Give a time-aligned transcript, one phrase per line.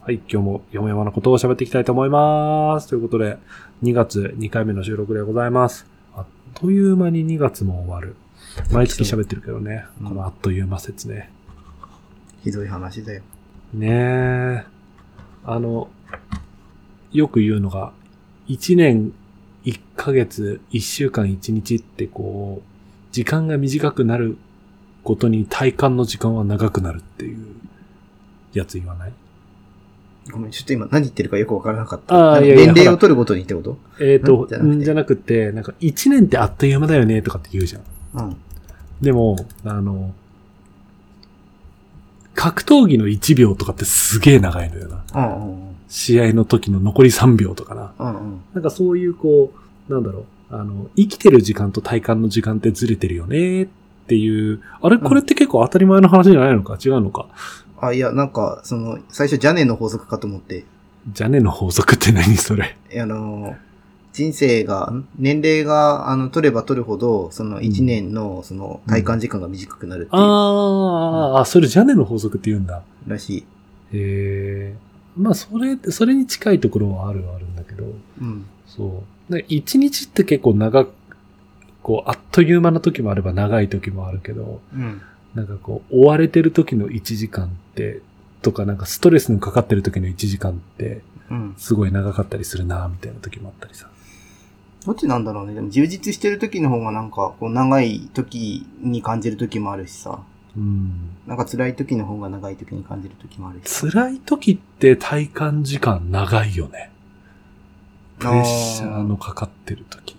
[0.00, 2.88] はい、今日もよもやまのことを喋っていきたいと思います。
[2.88, 3.36] ということで、
[3.82, 5.86] 2月2回目の収録でございます。
[6.14, 8.16] あっという間に2月も終わる。
[8.72, 11.30] 毎月喋ってるけどね、うんこのあっという間説ね。
[12.42, 13.22] ひどい話だよ。
[13.74, 14.64] ねえ。
[15.44, 15.88] あの、
[17.12, 17.92] よく言うのが、
[18.48, 19.12] 1年
[19.64, 24.38] 1ヶ月1週間1日ってこう、時間が短くなる
[25.04, 27.46] ことに体感の時間は長くなるっていう
[28.54, 29.12] やつ言わない？
[30.30, 32.34] ごめん、ちょっと今何言ってるかよくわからなかった。
[32.34, 33.78] あーいやいや年齢を取るごとにってこと？
[34.00, 34.48] えっ、と、ん？
[34.48, 37.82] じゃなくてんじゃなくて、なんか1年ってあっという間だよねとかって言うじゃん。
[38.14, 38.36] うん。
[39.00, 40.12] でも、あの、
[42.34, 45.04] 格闘技の1秒とかってすげえ長いのよな。
[45.14, 47.94] うんうん試合の時の残り3秒とかな。
[47.98, 48.08] うん。
[48.08, 49.54] うんなんかそういうこ
[49.88, 53.68] う、なんだろう、あの、生きてる時間と体感の時間ってずれてるよねっ
[54.06, 54.98] ていう、あれ？
[54.98, 56.76] これって結構当たり前の話じゃないのか？
[56.84, 57.28] 違うのか？
[57.80, 60.64] あ、いや、なんか、その、最初ジャネの法則かと思って、
[61.12, 62.76] じゃねの法則って何それ？
[63.00, 63.56] あの、
[64.12, 72.82] 人生が、ん年齢が、あの、取れば取るほど、その1年の、その、体感時間が短くなるっていう、あー、あ、それじゃねの法則って言うんだ。
[73.06, 73.38] らしい。
[73.38, 73.44] へ
[73.92, 74.74] え。
[75.16, 77.84] まあ、それ、それに近いところはあるはあるんだけど、
[78.20, 78.46] うん。
[78.66, 79.32] そう。
[79.32, 80.92] で一日って結構長く、
[81.82, 85.00] こう、あっという間の時もあれば長い時もあるけど、うん。
[85.38, 88.02] なんかこう、追われてる時の1時間って、
[88.42, 91.54] とかなんかストレスのかかってる時の1時間って、うん。
[91.56, 93.88] すごい長かったりするな、みたいな時もあったりさ。
[94.84, 95.54] どっちなんだろうね。
[95.54, 100.20] でも充実してる時の方がなんか、こう、長い時に感じる時もあるしさ。
[100.56, 101.10] うん。
[101.26, 103.90] なんか辛い時の方が長い時に感じる時もあるし。
[103.90, 106.90] 辛い時って体感時間長いよね。
[108.18, 110.16] プレッシャーのかかってる時。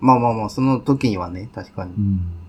[0.00, 2.00] まあまあまあ、その時にはね、確かにう。
[2.00, 2.41] ん。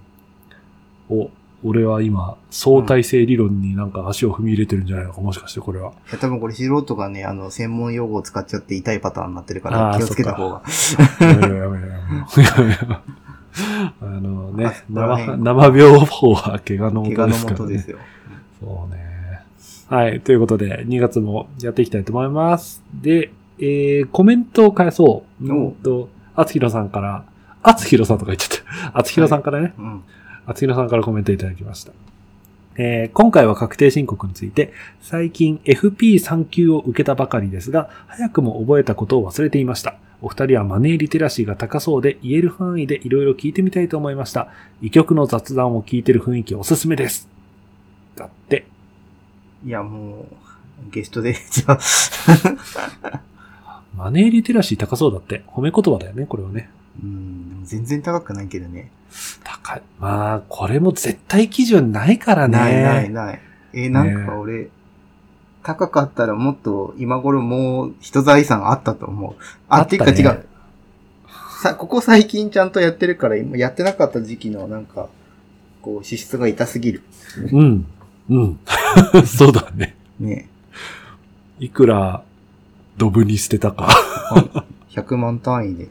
[1.13, 1.31] お、
[1.66, 5.91] 俺は今、相対性理論になんか足を踏み入れてるんじゃないのか、もしかしてこれは。
[6.09, 10.62] いや多分これ素人がね、あの、専門用語を使っちゃって痛いパターンになってるから気をつけた方が。
[11.22, 11.94] やめろやめろやめろ。
[12.44, 12.97] やめろ。
[14.01, 17.56] あのね、 生、辺生病法は怪我の怪我の元ですからね。
[17.59, 17.97] 元ですよ。
[18.59, 19.03] そうね。
[19.90, 20.22] はい。
[20.22, 22.84] ということで、2月もやっていきたいと思います。
[22.94, 25.51] で、えー、コメントを返そう。
[25.51, 27.24] おうんと、あつひろさんから、
[27.62, 29.00] あつひろさんとか言っちゃった。
[29.00, 29.74] あつひろさんからね。
[29.78, 30.03] うん。
[30.46, 31.92] あつひろさんからコメントいただきました。
[32.76, 39.96] えー今回は確定申告について、最近 FP3 級を受けたばかりですが、早くも覚えたことを忘れていました。
[40.22, 44.48] お二人はマネーリテラシーが高そうで、言える範囲でいろいろ聞いてみたいと思いました。
[44.81, 47.28] 異曲の雑談を聞いてる雰囲気おすすめです。
[48.16, 48.66] だって。
[49.66, 50.25] いや、も
[50.90, 53.22] う、ゲストで、じゃあ、
[53.98, 55.44] マネーリテラシー高そうだって。
[55.48, 56.70] 褒め言葉だよね、これはね。
[57.02, 58.92] うん、全然高くないけどね。
[59.44, 59.81] 高い。
[60.00, 62.58] まあ、これも絶対基準ないからね。
[62.58, 63.42] ないないない。
[63.74, 64.70] えーなんか俺、
[65.64, 69.36] 高かったらもっと今頃もう人財産あったと思う。
[69.70, 70.46] あ、あったねっていうか違う。
[71.64, 75.08] さ、ここ最近ちゃんとやってるから、今やってなかった時期のなんか、
[75.81, 77.04] こう、支出が痛すぎる。
[77.52, 77.86] うん。
[78.30, 78.60] うん。
[79.25, 79.96] そうだね。
[80.20, 80.50] ね
[81.60, 82.24] いくら、
[82.98, 83.88] ドブに捨てたか。
[84.90, 85.88] 100万単位で、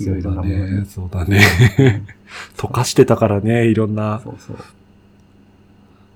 [0.00, 0.86] いろいろなものに。
[0.86, 1.40] そうだね。
[1.76, 2.04] そうだね。
[2.56, 4.20] 溶かしてたからね、いろんな。
[4.22, 4.56] そうそう。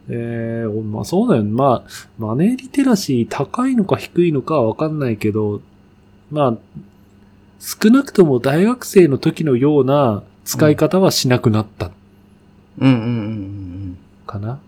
[0.09, 1.51] えー、まあそうだよね。
[1.51, 5.63] まあ、マネーリテラシー高いのか低いのかはわかんないけど、
[6.31, 6.57] まあ、
[7.59, 11.91] 少なくとも大学生の時のような使い方はしなくなった
[12.79, 13.97] うんうんうんうん
[14.27, 14.59] かな。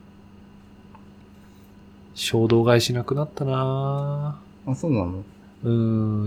[2.15, 4.72] 衝動買いしなくなったなうん。
[4.72, 5.22] あ、そうなの？
[5.65, 5.71] う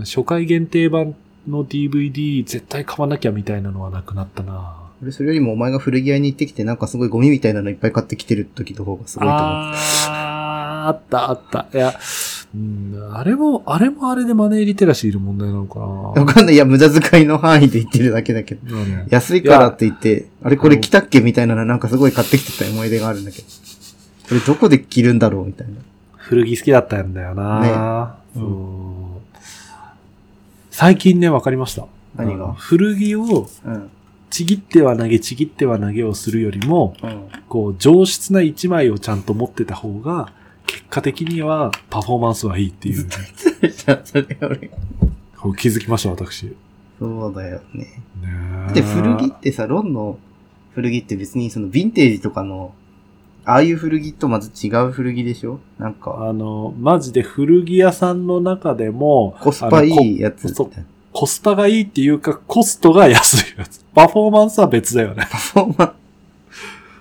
[0.04, 1.14] 初回限定版
[1.48, 9.46] の DVD 絶対買わなきゃみたいなのはなくなったな俺それよりもお前が古着屋に行ってきてなんかすごいゴミみたいなのいっぱい買ってきてる時の方がすごいと思う。
[9.46, 11.66] あー、あったあった。
[11.72, 11.98] いや、
[12.54, 16.54] うん、あれも、あれもあれでマネーリテラシーいる問題なのかわなかんない。
[16.54, 18.76] いや、無駄遣いの範囲で言ってるだけだけど。
[18.76, 23.44] なんか安いからって言って、あれこれ着たっけみたいなのなんかすごい買ってきてた思い出があるんだけど。
[24.28, 25.74] これどこで着るんだろうみたいな。
[26.16, 27.68] 古着好きだったんだよな、ね
[28.34, 29.19] そう
[30.80, 31.86] 最近ね、わかりました。
[32.16, 32.54] 何が？
[32.54, 33.90] 古着をうん。
[34.30, 37.28] ちぎっては投げ、ちぎっては投げをするよりも、うん。
[37.50, 40.32] こう、上質な一枚をちゃんと持ってた方が、
[40.64, 43.10] 結果的にはパフォーマンスはいいっていう、 ね、
[45.36, 46.44] そ気づきました、私。
[46.44, 46.52] ね
[46.98, 47.86] そうだよね。
[48.70, 50.18] えで、古着ってさ、ロンの
[50.74, 52.72] 古着って別にそのヴィンテージとかの、
[53.44, 55.60] ああいう古着とまず違う古着でしょ？
[55.78, 60.54] なんか、あの、マジで古着屋さんの中でも、コスパいいやつ
[61.12, 63.84] コスパがいいっていうか、コストが安いやつ。
[63.94, 65.26] パフォーマンスは別だよね。
[65.30, 65.92] パフォーマン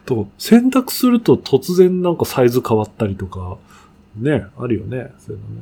[0.06, 3.58] と、選択すると突然なんかサイズ変わったりとか、
[4.18, 5.12] ね、あるよね。
[5.20, 5.62] そういうの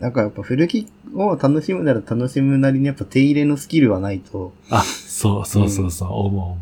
[0.00, 6.58] なんかやっぱ古着を楽しむなら楽しむなりにやっぱ手入れのスキルはないと、あ、そうそうそうそう、思う思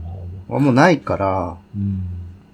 [0.48, 1.78] う思もうないから、う。
[1.78, 2.02] うん。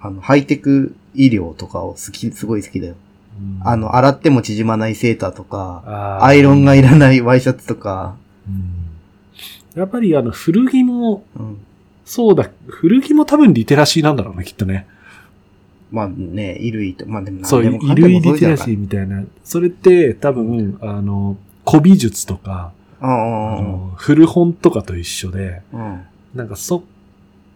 [0.01, 2.95] あの、ハイテク医療とかを好き、すごい好きだよ。
[3.41, 8.17] うんあの、洗っても縮まないセーターとか、アイロンがいらないワイシャツとか、
[8.49, 8.89] うん
[9.79, 11.59] やっぱりあの、古着も、うん。
[12.05, 14.89] そうだ、古着も多分リテラシーなんだろうね、きっとね。
[15.93, 18.75] まあね、衣類と、まあでもそう、衣類リテラシー。
[18.75, 19.23] ーみたいな。
[19.45, 22.73] それって多分、あの、古美術とか、
[23.97, 26.03] 古本とかと一緒で、うん。
[26.35, 26.83] なんかそ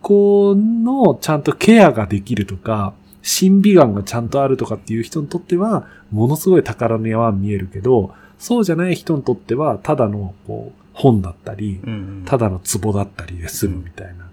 [0.03, 12.25] このちゃんとケアができるとか、審美眼がちゃんとあるとかっていう人にとっては、ものすごい宝の山に見えるけど、そうじゃない人にとっては、ただのこう本だったり、うんうん。
[12.27, 14.29] ただの壺だったりで済むみたいな。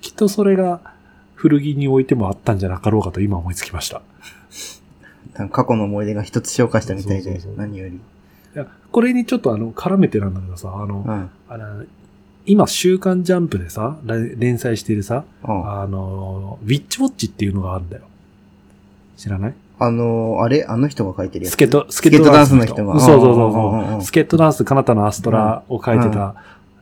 [0.00, 0.80] きっとそれが
[1.34, 4.02] 古着においてもあったんじゃなかろうかと今思いつきました。
[5.50, 7.96] 過去の思い出が一つ消化したみたいでそうそうそう、何より。
[7.96, 7.98] い
[8.54, 11.30] や、これにちょっとあの、絡めてなんだけどさ、あの、うん。
[11.48, 11.84] あの
[12.44, 15.80] 今、週刊ジャンプでさ、れ連載しているさ、うん。
[15.80, 18.02] あの、ウィッチウォッチっていうのがあるんだよ。
[19.16, 19.54] 知らない？
[19.78, 20.64] あのー、あれ？
[20.64, 21.54] あの人が書いてるやつ？
[21.54, 22.84] スケート、スケートダンスの人。
[22.84, 22.98] が。
[22.98, 23.54] そうそうそうう。
[23.54, 24.02] んうんうんうんそう。
[24.02, 26.34] スケートダンス、かなたのアストラを書いてた、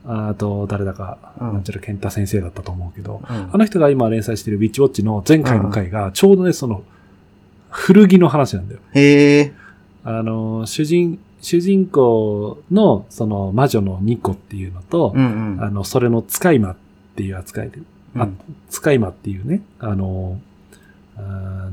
[0.07, 1.53] あと、誰だか、うん。
[1.53, 3.51] なんちゃら健太先生だったと思うけど、うん。
[3.53, 6.83] あの人が今連載しているウィッチウォッチの前回の回が、ちょうどね、その、
[7.69, 8.81] 古着の話なんだよ。
[8.95, 9.53] へえ。
[10.05, 15.63] あの、主人、主人公の、その、魔女のニコっていうのと、うんうん。
[15.63, 16.77] あの、それの使い魔っ
[17.17, 17.79] ていう扱いで、
[18.17, 18.39] あうん
[18.69, 20.41] 使い魔っていうね、あの、
[21.17, 21.71] あー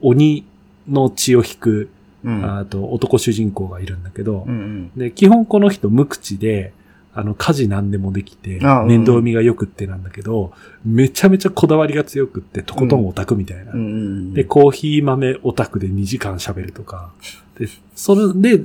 [0.00, 0.44] 鬼
[0.88, 1.90] の血を引く、
[2.24, 2.58] うん。
[2.58, 4.90] あと男主人公がいるんだけど、うんうん。
[4.96, 6.72] で、基本この人無口で、
[7.14, 10.52] あの、家事何でもできて、面倒見が良くってなんだけど、
[10.84, 13.72] めちゃめちゃこだわりが強くって、とことんオタクみたいな。
[13.72, 14.34] うんうん。
[14.34, 17.10] で、コーヒー豆オタクで2時間喋るとか。
[17.58, 17.66] で、
[17.96, 18.64] それで、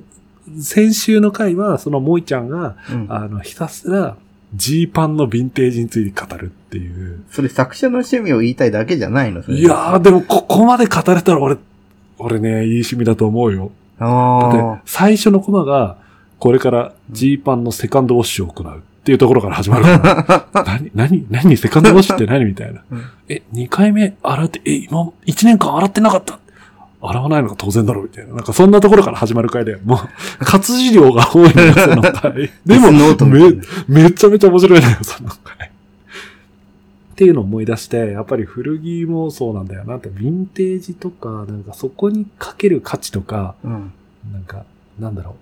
[0.60, 4.18] 先週の回は、その萌ちゃんが、うん、あの、ひたすら、
[4.56, 7.24] ジーパンのヴィンテージについて語るっていう。
[7.31, 11.57] それ作者の趣味を言いたいだけじゃないのいやー、でもここまで語れたら俺、
[12.19, 13.72] 俺ね、いい趣味だと思うよ。
[14.00, 15.98] だってあ、最初のコマが、
[16.40, 20.63] これからジーパンのセカンドウォッシュを行うっていうところから始まるから。
[20.66, 22.84] 何、何、何、セカンドウォッシュって何みたいな。
[22.92, 26.39] うんえ、2回目洗って、え、今、1年間洗ってなかった
[27.06, 28.36] 洗わないのが当然だろうみたいな。
[28.36, 29.98] なんかそんなところから始まる回で、もう、
[30.40, 32.52] 活字量が多いのよ、その回。
[32.66, 35.68] でも、め、めちゃめちゃ面白いのよ、その回。
[35.68, 43.92] っていうのを思い出して、やっぱり古着もそうなんだよなって、ヴィンテージとか、なんかそこにかける価値とか、うん。
[44.32, 44.66] なんか、
[44.98, 45.34] なんだろう。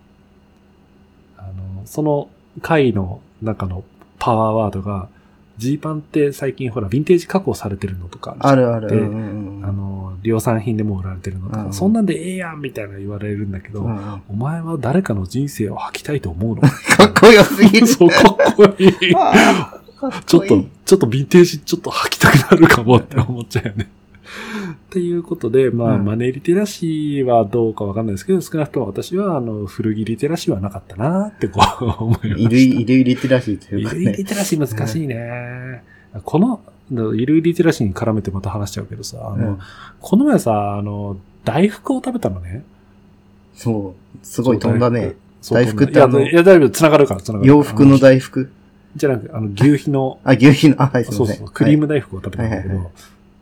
[1.37, 1.51] あの、
[1.85, 2.29] その
[2.61, 3.83] 回の中の
[4.19, 5.09] パワーワードが、
[5.57, 8.89] ジーパンって最近ほら、ヴィンテージ加工されてるのとかあるある。
[8.89, 16.61] でうんうんうんあの、量産品でも売られてるのとか、うんそんなんでええやんみたいな言われるんだけど、うんうんお前は誰かの人生を吐きたいと思うの？
[16.97, 17.87] かっこよすぎる。
[17.87, 18.15] そう、か
[18.51, 18.89] っこいい。
[19.15, 23.89] あーかっこいいちょっと、ちょっとヴィンテージちょっと履きたくなるかもって思っちゃうよね。
[24.91, 32.35] っていうことで、まあ、うんマネーリテラシーはどうかわかんないですけど、少なくとも私は、あの、古着リテラシーはなかったなってこう 思いました。
[32.35, 34.29] 衣類、衣類リテラシーというか衣類リね。
[34.29, 35.83] テラシー難しいね。
[36.25, 39.59] この、衣類リテラシーに絡めてまた話しちゃうけどさ、あの、うん
[40.01, 42.63] この前さ、あの、大福を食べたのね。
[43.53, 44.25] そう。
[44.25, 45.15] すごい飛んだね。
[45.49, 47.47] 大福ってあのいや、だいぶ繋がるから、繋がる。
[47.47, 48.51] 洋服のあ大福？
[48.97, 51.05] じゃなくて、あの、牛皮の、あ、牛皮の、あ、はい。
[51.05, 52.91] そうそう、クリームは大福を食べたんだけど、はいはいは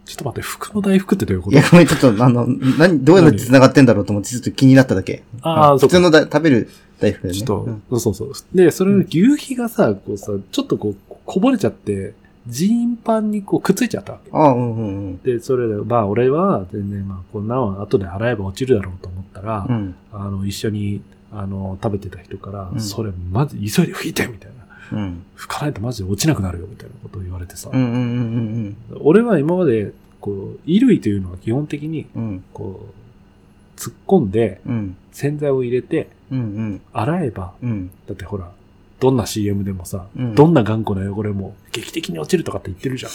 [0.09, 1.53] ちょっと待って、服の大福ってどういうこい。
[1.53, 2.47] いとや、ごめん、ちょっと、あの、
[2.79, 5.21] 何、どうやって繋がってんだろうと思って、ちょっと気になっただけ。
[5.43, 5.97] ああ、そうか。
[5.97, 7.39] 普通のだ食べる大福だよね。
[7.39, 8.31] ちょっうんと、そうそう。
[8.53, 12.13] で、それの牛皮がさ、こうさ、ちょっとこう、こぼれちゃって、
[12.47, 14.31] ジーンパンにこうくっついちゃったわけ。
[14.33, 19.75] ああ、うんうんで、それで、まあ俺は全然まあこんなのは後で洗えば落ちるだろうと思ったら、うん。
[19.75, 19.95] うん。
[20.11, 21.01] あの、一緒に、
[21.31, 24.58] あの、食べてた人から、うんそれまず急いで拭いてみたいな。
[24.91, 25.23] うん。
[25.37, 27.69] 拭かないとマジで落ちなくなるよみたいなことを言われてさ。
[28.99, 29.91] 俺は今まで、
[30.21, 32.07] こう、衣類というのは基本的に。
[32.53, 32.87] こ
[33.77, 34.95] う、突っ込んでうん。
[35.11, 36.09] 洗剤を入れて。
[36.93, 37.91] 洗えば、うん。
[38.07, 38.51] だってほら、
[38.99, 43.11] どんな CM でもさ、うんどんな頑固な汚れも劇的に落ちるとかって言ってるじゃん。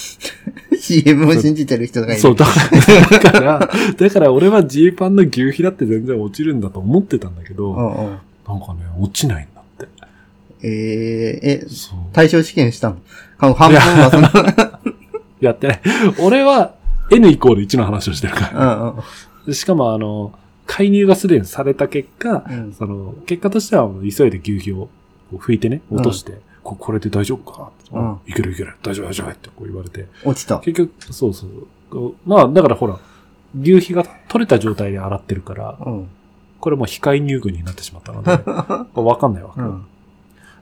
[0.78, 2.20] CM を信じてる人がいる。
[2.20, 7.74] そう、だから、だから、俺はジーパンの牛皮だって全然落ちるんだと思ってたんだけど。
[8.46, 9.48] なんかね、落ちない。
[10.66, 11.66] えー、え。
[12.12, 12.96] 対象試験したの？
[13.54, 14.28] 半分はその、
[15.40, 15.80] やってない。
[16.20, 16.74] 俺は
[17.10, 18.76] N イコール1の話をしてるから。
[18.76, 19.02] うんうん
[19.46, 20.32] でしかもあの、
[20.64, 24.88] 介入がすでにされた結果、うんその、結果としては急いで牛皮を
[25.34, 30.60] 拭いてね、落として、ここれで大丈夫か、うんいけるいける、大丈夫大丈夫ってこう言われて、落ちた。
[30.60, 32.14] 結局、そうそう。
[32.24, 32.98] まあ、だからほら、
[33.60, 36.08] 牛皮が取れた状態で洗ってるから、うん。
[36.58, 38.30] これもう非介入群になってしまったので、
[38.98, 39.60] わかんないわけ。
[39.60, 39.84] うん。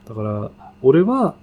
[0.07, 1.35] だから、俺は、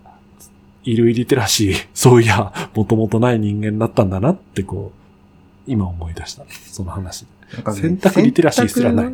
[0.84, 6.44] 衣類リテラシー、そういや、もともとない人間だったんだなってこう、今思い出した。
[6.48, 7.26] その話。
[7.52, 9.12] なんかね洗濯リテラシーすらない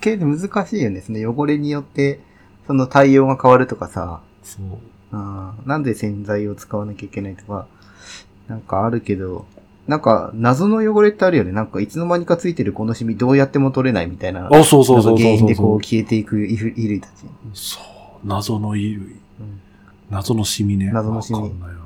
[0.00, 1.00] 系で難しいよね。
[1.00, 2.20] その汚れによって、
[2.66, 4.64] その対応が変わるとかさ、そう。
[5.12, 7.66] うんなんで洗剤を使わなきゃいけないとか、
[8.48, 9.46] なんかあるけど、
[9.86, 11.52] なんか謎の汚れってあるよね。
[11.52, 14.48] なんかいつの間にかついてるこのシミどうやっても取れないみたいな。
[14.50, 15.66] あ、そうそうそうそうそうそう。
[15.66, 17.10] こう消えていく衣衣類たち。
[17.52, 17.93] そう。
[18.24, 18.94] 謎の衣類。
[18.94, 19.60] うん
[20.10, 20.90] 謎のシミね。
[20.92, 21.80] 謎のシミわかんないよね。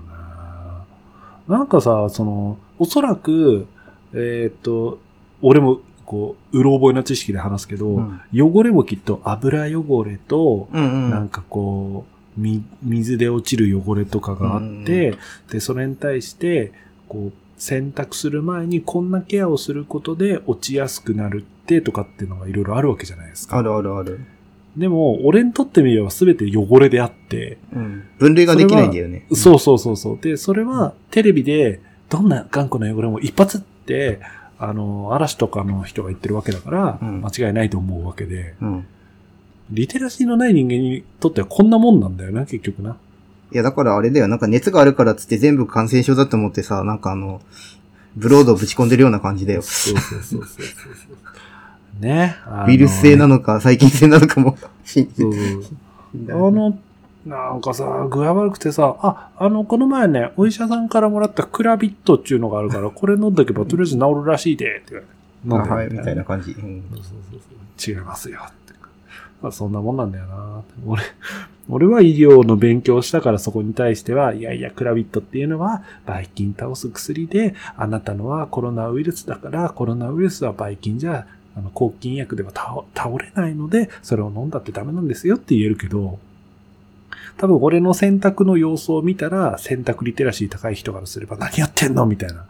[1.48, 3.66] なんかさ、その、おそらく、
[4.12, 4.98] えーっと、
[5.40, 11.10] 俺も、こう、うろ覚えな知識で話すけど、うん汚れもきっと油汚れと、うんうん。
[11.10, 15.16] なんかこう、み、水で落ちる汚れとかがあって、
[15.50, 16.72] で、それに対して、
[17.08, 23.58] こう、洗濯する前にこんなケアをすることで落ちやすくなるってとかっていうのがいろいろあるわけじゃないですか。
[23.58, 24.20] あるあるある。
[24.78, 28.08] でも、俺にとってみれば全て汚れであって、うん。
[28.18, 29.26] 分類ができないんだよね。
[29.32, 30.18] そうそうそうそう。
[30.20, 34.20] で、それはテレビでどんな頑固な汚れも一発って、
[34.58, 38.86] あの、嵐とかの人が言ってるわけだから、うん間違いないと思うわけで、うん。
[39.70, 42.96] リテラシーのない人間にとってはこんなもんなんだよな、結局な。
[43.52, 44.28] いや、だからあれだよ。
[44.28, 47.40] なんか熱があるからっつって全部感染症だと思ってさ、なんかあの、
[48.16, 49.62] ブロードをぶち込んでるような感じだよ。
[49.62, 51.16] そうそうそうそうそう。
[52.00, 52.36] ね。
[52.66, 56.78] ウイルス性なのか、細菌性なのかもあの、
[57.26, 65.02] なんかさ、具合悪くてさ、あ、あの、この前ね、お医者さんからもらったクラビットっていうのがあるから、これ飲んどけばとりあえず治るらしいで、って
[65.44, 65.74] 言われて。
[65.74, 66.52] はい、みたいな感じ。
[66.52, 67.40] うんそうそうそう
[67.76, 67.94] そう。
[67.94, 68.58] 違いますよって。
[69.42, 70.62] まあ、そんなもんなんだよな。
[70.86, 71.02] 俺、
[71.68, 81.26] 俺は医療の勉強をしたからそこに対しては、いやいや、クラビットっていうのは、バイキン倒す薬で、あなたのはコロナウイルスだから、コロナウイルスはバイキンじゃ、
[81.58, 86.18] あの、抗菌薬では倒倒れないので、それを飲んだってダメなんですよって言えるけど、
[87.36, 92.44] 多分俺の選択の様子を見たら、選択リテラシー高い人からすれば、何やってんのみたいな。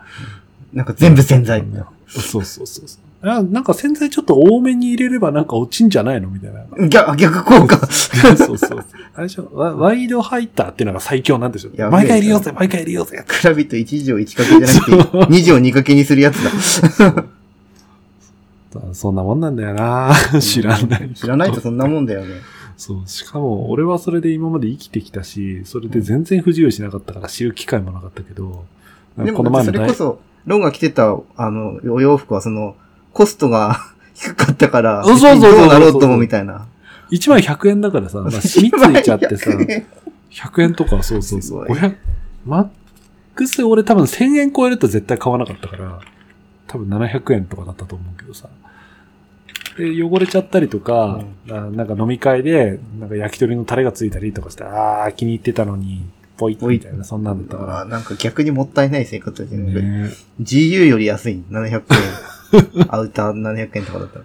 [0.72, 1.64] なんか全部洗剤。
[2.06, 3.28] そうそうそうそう。
[3.28, 6.88] あなんか洗剤ちょっと多めに入れればなんか落ちんじゃないのみたいな。
[6.88, 7.84] 逆、逆効果。
[7.88, 8.84] そうそう。
[9.14, 9.50] あれでしょ？
[9.52, 11.90] ワワイドハイターっていうのが最強なんでしょ？
[11.90, 13.24] 毎回入れようぜ、毎回入れようぜ。
[13.26, 16.36] クラビット1錠1かけじゃなくて、2錠2かけにするやつ
[16.98, 17.24] だ。
[18.92, 21.14] そんなもんなんだよな知らない。
[21.14, 22.36] 知らないとそんなもんだよね。
[22.76, 23.08] そう。
[23.08, 28.64] しかも、俺はそれで今まで生きてきたし、それで全然不自由しなかったから知る機会もなかったけど、
[29.18, 32.76] でも、この前の大それこそ、ロンが着てた、あの、お洋服はその、
[33.12, 33.80] コストが
[34.14, 36.66] 低かったから、そうそうそうそうどうなろうともみたいな。
[37.10, 39.86] 1枚100円だからさ、まあ、染みついちゃってさ、100円
[40.30, 41.42] 100円とか、そうそうそう。
[41.42, 41.96] すごい500、
[42.46, 42.68] マッ
[43.34, 46.00] クス俺多分1000円超えると絶対買わなかったから、
[46.68, 48.48] 多分700円とかだったと思うけどさ。
[49.76, 56.04] で、汚れちゃったりとか、あなんか飲み会で、なんか焼き鳥のタレがついたりとかして、あー気に入ってたのに、
[56.36, 59.62] ポイッみたいな、そんなんだったかあなんか逆にもったいない生活だら。
[59.62, 59.82] よね。
[59.82, 60.10] ね
[60.40, 61.42] GU より安い。
[61.50, 61.82] 700円。
[62.88, 64.24] アウター700円とかだったら。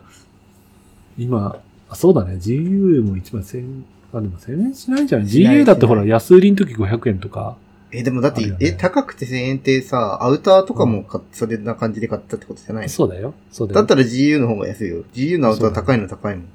[1.17, 1.57] 今、
[1.89, 7.55] あそうだね、GU も1枚1000円、あ、でも1000円しないんじゃない ?GU だってほら、し安売りの時500円とか。
[7.93, 12.89] え、でもだって、ねえ、高くて1000円ってさ、アウターとかもか、それな感じで買ったってことじゃないの？
[12.89, 13.33] そうだよ。
[13.51, 13.75] そうだよ。
[13.75, 15.03] だったら GU の方が安いよ。
[15.13, 16.45] GU のアウター高いの高いもん。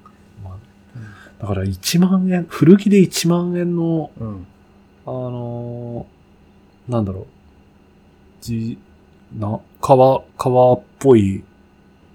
[0.44, 0.56] まあ
[1.40, 4.46] だから1万円、古着で1万円の、うん。
[5.06, 7.26] あのーなんだろう、
[8.40, 8.78] じ、
[9.38, 11.44] な、革、革っぽい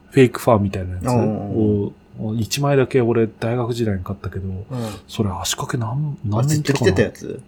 [0.09, 1.93] フェイクファーみたいなやつうんうんを、
[2.35, 4.65] 1枚だけ俺大学時代に買ったけど、うん。
[5.07, 7.41] それ足掛け何、あ、何ずっと着年かなてたやつ？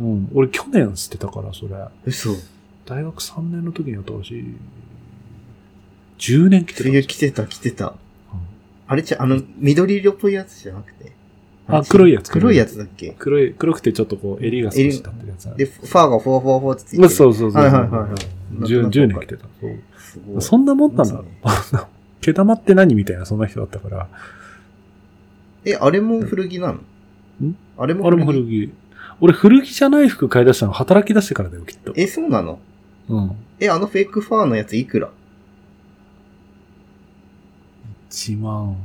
[0.00, 0.30] うん。
[0.34, 1.74] 俺去年捨てたから、それ。
[2.04, 2.30] 嘘。
[2.84, 4.56] 大学3年の時にやったらしい。
[6.18, 6.90] 10年着てた。
[6.90, 7.88] 冬着てた着てた。
[7.88, 7.94] うん
[8.88, 11.10] あれじゃ、あの、緑色っぽいやつじゃなくて？
[11.66, 13.16] あ黒いやつ黒いやつだっけ？
[13.18, 17.14] 黒い、黒くてちょっとこう、襟が少し立ってるやつで、ファーがフォーフォーフォーってついてまある。
[17.16, 17.62] そうそうそう。
[17.62, 18.10] はいはいはいはい
[18.60, 19.46] 10 10年着てた。
[20.40, 21.24] そんなもんなんだそう。
[22.22, 24.08] 毛玉って何みたいな、そんな人だったから。
[25.64, 26.74] え、あれも古着なの？
[27.48, 28.72] んあれもあれも古着。
[29.20, 31.92] 俺古着じゃない服買い出したの働き出してからだよ、きっと。
[31.96, 32.58] え、そうなの？
[33.08, 33.36] うん。
[33.60, 35.10] え、あのフェイクファーのやついくら
[38.10, 38.76] ？1万。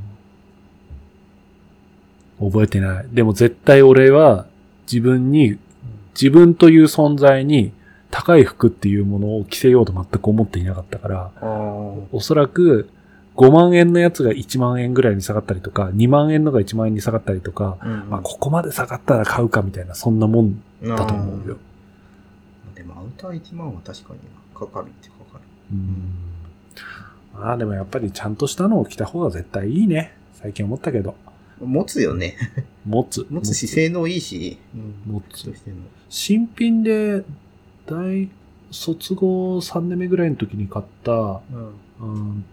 [2.40, 3.06] 覚えてない。
[3.12, 4.46] でも絶対俺は
[4.90, 5.58] 自分に、
[6.14, 7.72] 自分という存在に
[8.10, 11.30] 高い服っていうものを着せようと全く思っていなかったから。
[12.10, 12.88] おそらく
[13.36, 21.56] 5万円のやつが1万円ぐらいに下がったりとか、2万円のが1万円に下がったりとか、うんまあここまで下がったら買うかみたいな、そんなもんだと思うよ。
[22.74, 24.20] でもアウター1万は確かに
[24.54, 25.44] なかかるってかかる。
[25.72, 26.12] うん。
[27.34, 30.14] まあでもやっぱりちゃんとしたのを着た方が絶対いいね。
[30.34, 31.14] 最近思ったけど。
[31.60, 32.36] 持つよね。
[32.84, 33.26] 持つ。
[33.30, 34.58] 持つし、性能いいし。
[34.74, 35.14] うん。
[35.14, 35.52] 持つ。
[36.08, 37.24] 新品で、
[37.86, 38.28] 大、
[38.70, 41.72] 卒業3年目ぐらいの時に買った、ううん。
[42.04, 42.44] ーん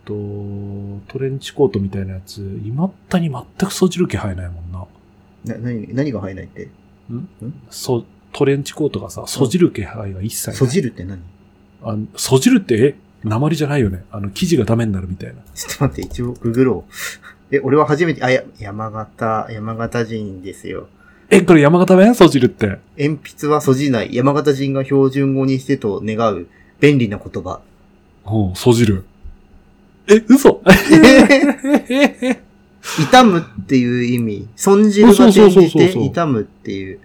[1.08, 4.86] と、トレンチコートみたいなやつ、未だに全くそじる気配ないもんな。
[5.56, 6.70] な、何、何が入らないって？
[7.70, 10.58] そ、トレンチコートがさ、そじる気配が一切ない。
[10.58, 11.20] そじるって何？
[11.82, 12.96] あそじるって、え？
[13.24, 14.03] 鉛じゃないよね？
[14.12, 15.36] あの、生地がダメになるみたいな。
[15.56, 16.86] ちょっと待って、一応ググろ
[17.51, 17.56] う。
[17.56, 20.88] え、俺は初めて、あ、や、山形、山形人ですよ。
[21.29, 22.15] え、これ山形弁？
[22.15, 22.79] そじるって。
[22.98, 24.15] 鉛筆はそじない。
[24.15, 26.48] 山形人が標準語にしてと願う
[26.79, 27.62] 便利な言葉。
[28.25, 29.03] うん、そじる。
[30.09, 30.61] え、嘘
[32.99, 34.47] 痛むっていう意味。
[34.55, 36.99] 損じるが転じて痛むっていう。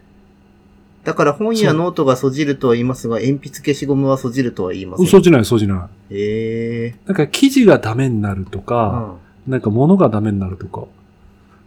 [1.05, 5.07] だから本やノートがそじるとは言いますが、鉛筆消しゴムはそじるとは言いません。
[5.07, 6.15] そじない、そじない。
[6.15, 8.65] へえなんか生地がダメになるとー。
[8.65, 10.81] か、なんか物がダメになるとか。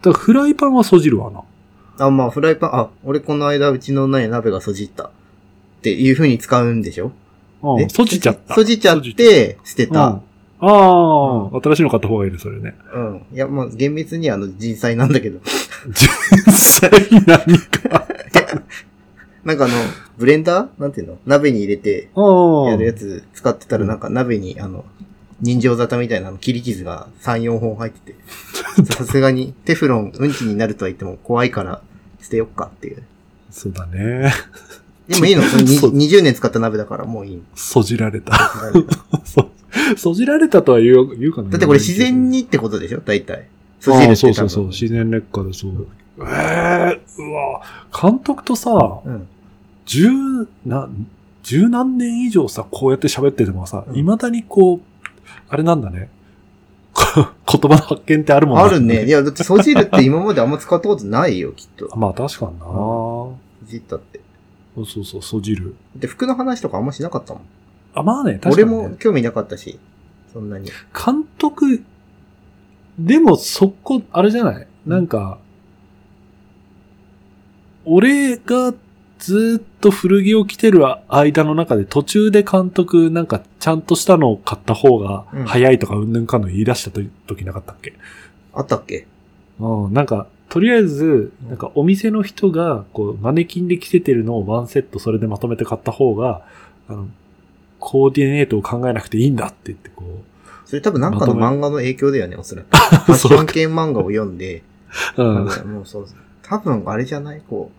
[0.02, 1.42] だからフライパンはそじるわな。
[1.98, 2.04] うん。
[2.06, 5.04] あ、まあ、フライパン、あ、俺この間うちのない鍋がそじった。
[5.04, 5.10] っ
[5.82, 7.12] ていう風に使うんでしょ？
[7.78, 8.54] えうん、そじちゃった。
[8.56, 9.92] そじちゃって、捨てうん。
[9.92, 10.20] た。
[10.60, 12.74] ああ、新しいの買った方がいいね、それね。
[12.92, 13.26] うん。
[13.32, 15.40] いや、まあ、厳密にはあの、人災なんだけど。
[15.86, 16.90] 実際
[17.26, 18.06] 何か。
[19.44, 19.74] なんかあの、
[20.18, 20.80] ブレンダー？
[20.80, 21.18] なんていうの？
[21.26, 22.10] 鍋に入れて。
[22.14, 24.84] やるやつ使ってたらなんか鍋にあの、
[25.40, 28.18] 人情沙汰みたいなの切り傷が3、4本入ってて、
[28.92, 31.80] さすがにテフロンうんちになるとは言っても怖いから
[32.20, 33.02] 捨てよっかっていう。
[33.50, 34.32] そうだね。
[35.08, 35.42] でもいいの？
[35.48, 37.42] そのにそう ?20 年使った鍋だからもういいの。
[37.54, 38.36] そじられた。
[39.24, 39.48] そ、
[39.96, 41.50] そじられたとは言う、言うかな。
[41.50, 43.00] だってこれ自然にってことでしょ？
[43.04, 43.48] 大体。
[43.80, 44.66] そじるってそうそうそう。
[44.68, 45.86] 自然劣化でそう。
[46.20, 47.62] ええうわ
[48.00, 48.70] 監督とさ、
[49.04, 49.26] うん。
[49.86, 50.08] 十、
[50.66, 50.88] な、
[51.44, 54.80] 十何年以上さ、こうやって喋っててもさ、うん未だにこう、
[55.48, 56.10] あれなんだね。
[56.92, 57.04] こ
[57.60, 59.06] 言葉の発見ってあるもんあるね。
[59.06, 61.96] いや、だってそじるって今まであんま使ったことないよ、きっと。
[61.96, 64.17] まあ確かにな、そじったって。
[64.78, 65.74] そうそうそう、そじる。
[65.96, 67.42] で、服の話とかあんましなかったもん。
[67.94, 68.88] あ、まあね、確か俺に、ね。
[68.88, 69.78] も興味なかったし、
[70.32, 70.70] そんなに。
[70.94, 71.82] 監督、
[72.98, 75.38] でもそこ、あれじゃないなんか、
[77.84, 78.74] 俺が
[79.18, 86.90] ずっと古着を着てる間の中で途中で監督なんかちゃんとしたのを買った方が早いとかうんぬんかんの言い出した
[87.26, 87.94] 時なかったっけ
[88.52, 89.06] あったっけ
[89.58, 96.42] うん、なんか、とりあえず、なんかお店の人が、こう、マネキンで着せてるのをワンセットそれでまとめて買った方が、
[96.88, 97.08] あの、
[97.78, 100.22] コーディネートを考えなくていいんだって言って、こ
[100.64, 102.76] それ多分なんかの漫画の影響だよね、おそらく。
[102.76, 104.62] ファッション系漫画を読んで、
[105.16, 105.48] う、うん。
[105.48, 106.06] 多分もうそう、
[106.42, 107.70] 多分あれじゃないこ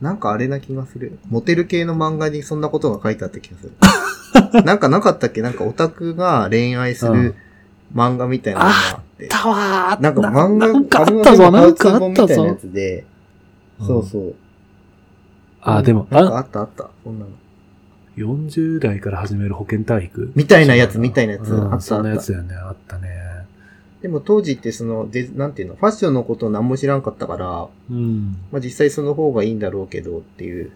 [0.00, 1.18] う、なんかあれな気がする。
[1.28, 3.72] モテる系の漫画にそんなことが書いてあった気がする。
[4.64, 5.42] なんかなかったっけ？
[5.42, 7.34] なんかオタクが恋愛する
[7.94, 9.02] 漫画みたいなのが。
[9.28, 12.54] たわーなんか漫画、なんかあったぞ、でもなんかあったぞツー本みたいなや。
[12.56, 13.04] つで、
[13.80, 14.34] そうそう。
[15.62, 16.90] あ、でも、なんかああ、ったあった。
[17.04, 17.30] そんなの。
[18.16, 23.08] 40代から始める保健体育みたいなやつみたいなやつうんあったそんなやつだよね、あったね。
[24.02, 28.38] でも当時ってその、で、なんていうの、ファッションのことを何も知らんかったから、うん。
[28.50, 30.72] まあ実際その方がいいんだろうけどっていう。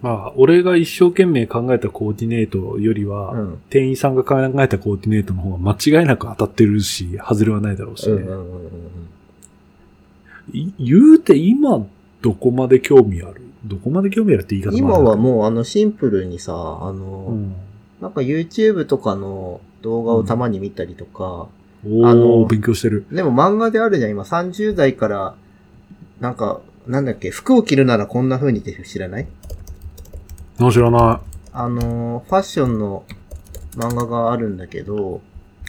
[0.00, 3.58] まあ、俺が一生懸命考えたコーディネートよりは、うん。
[3.68, 8.24] 店員さんが考えたコーディネートの方が間違いなく当たってるし、外れはないだろうしね。
[10.78, 11.84] 言うて今、
[12.22, 13.42] どこまで興味ある？
[13.64, 17.54] どこまで興味あるって言い方今はもうあのシンプルにさ、あの、うん。
[18.00, 21.48] なんか YouTube とかの動画をたまに見たりとか、
[21.84, 23.04] おー、あの勉強してる。
[23.10, 25.34] でも漫画であるじゃん、今30代から、
[26.20, 29.26] なんか、なんだっけ、服を着るならこんな風にって知らない？
[30.60, 31.20] あ、知らな
[31.52, 33.04] あの、ファッションの
[33.76, 35.20] 漫画があるんだけど、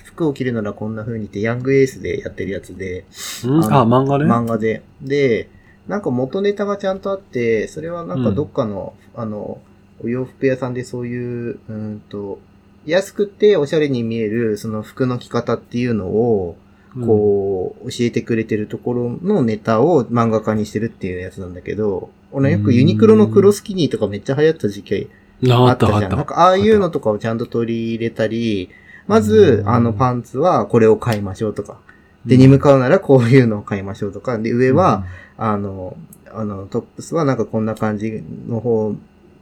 [0.04, 3.06] 服を着るならこんな風にってヤングエースでやってるやつで、
[3.44, 3.48] い。
[3.48, 3.64] ん？
[3.64, 4.26] ああ、漫画ね。
[4.26, 4.82] 漫画で。
[5.02, 5.50] で、
[5.88, 9.60] なんか元ネタがちゃんとあって、それはなんかうんどっかの、あの、
[10.04, 12.40] お洋服屋さんでそういう、うーんと、
[12.86, 16.58] 安くておしゃれに見えるその服の着方っていうのを、
[17.06, 25.10] こう、教えてくれてるところのネタを漫画化にしてるっていうやつなんだけど、俺よくユニクロの黒スキニーとかめっちゃ流行った時期
[25.42, 26.12] うん、ああったたじゃん。
[26.12, 28.70] なんかああいうのとかをちゃんと取り入れたり、
[29.08, 31.80] まず、うんあのパンツはこれを買いましょうとか、
[32.26, 35.06] デニム買うならこういうのを買いましょうとか、で、上は、、
[35.38, 35.98] あの、
[36.32, 38.94] あの、トップスはなんかこんな感じの方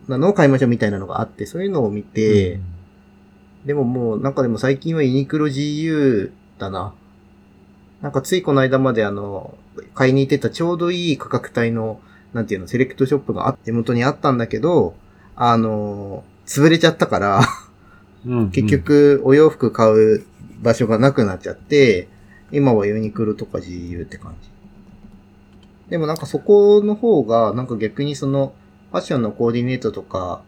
[0.08, 2.60] なのを買いましょうみたいなのがあって、そういうのを見て、
[3.66, 6.94] でももうなんかでも最近はユニクロ GU だな。
[8.02, 9.58] なんかついこの間まであの、
[9.96, 12.00] 買いに行ってたちょうどいい価格帯の、
[12.34, 14.96] なんていうの、セレクトショップがあ手元にあったんだけど、
[15.36, 17.42] あの、潰れちゃったから、
[18.26, 20.26] うん結、局お洋服買う
[20.62, 22.08] 場所がなくなっちゃって、
[22.52, 24.50] 今はユニクロとか GU って感じ。
[25.90, 28.54] でもなんかそこの方が、なんか逆にその、
[28.92, 30.42] ファッションのコーディネートとか、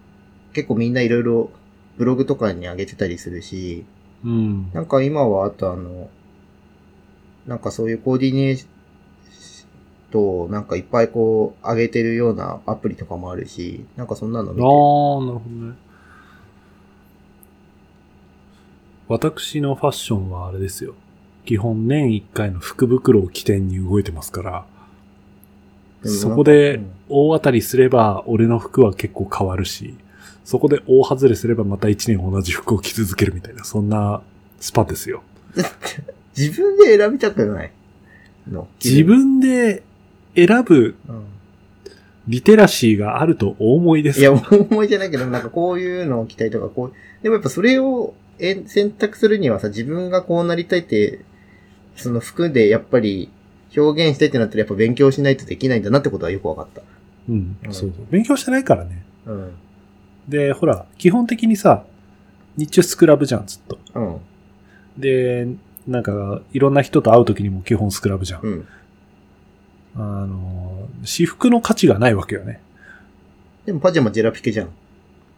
[0.53, 1.51] 結構みんないろいろ
[1.97, 3.85] ブログとかに上げてたりするし、
[4.23, 4.71] うん。
[4.73, 6.09] なんか今はあとあの、
[7.45, 8.67] なんかそういうコーディネー
[10.12, 15.76] トをなんかいっぱいこう上げてるようなアプリとかもあるし、なんかそんなの見てああ、なるほどね。
[19.08, 20.93] 私のファッションはあれですよ。
[21.45, 24.65] 基本年1回の福袋を起点に動いてますから、
[26.04, 29.95] そこでうん大当たりすれば俺の服は結構変わるし、
[30.45, 34.22] そこで大外れすればまた1年同じ服を着続けるみたいな、そんな
[34.60, 35.24] スパですよ。
[36.38, 37.72] 自分で選びたくない
[38.48, 38.67] の？
[38.84, 39.82] 自分で
[40.47, 41.25] 選ぶうん
[42.28, 51.19] リテラシーがあるとお思いですいや、思いじゃないけど、なんかこういうのを着たいとか、こう、でもやっぱそれをえ選択するにはさ、自分がこうなりたいって、
[51.95, 53.30] その服でやっぱり
[53.75, 56.82] 表現したいってなったらやっぱ勉強しないとできないんだなってことはよくわかった。
[57.28, 58.06] うん、うんそうそう。
[58.10, 59.04] 勉強してないからね。
[59.25, 59.52] うん。
[60.28, 61.84] で、ほら、基本的にさ、
[62.56, 63.80] 日中スクラブじゃん、ずっと。
[63.95, 64.17] うん。
[64.97, 65.47] で、
[65.88, 68.41] なんか、いろんな人と会う時にも基本スクラブじゃん。
[68.41, 68.67] うん。
[69.99, 72.62] あの、私服の価値がないわけよね。
[73.65, 74.69] でもパジャマジェラピケじゃん。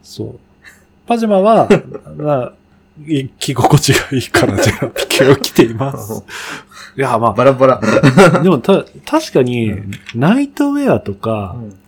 [0.02, 0.38] そう。
[1.06, 1.68] パジャマは、
[2.16, 2.52] まあ、
[3.06, 6.24] い着心地がいいからジェラピケを着ています。
[6.96, 7.80] いや、まバラバラ。
[7.82, 9.74] あ、 でもた、確かに、
[10.14, 11.78] ナイトウェアとか、うん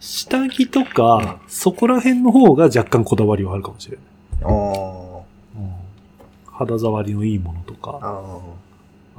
[0.00, 4.06] 下着とか、そこら辺の方が若干こだわりはあるかもしれない。
[4.44, 5.18] あー
[5.56, 5.72] うん
[6.46, 7.98] 肌触りのいいものとか。
[8.00, 8.40] ああ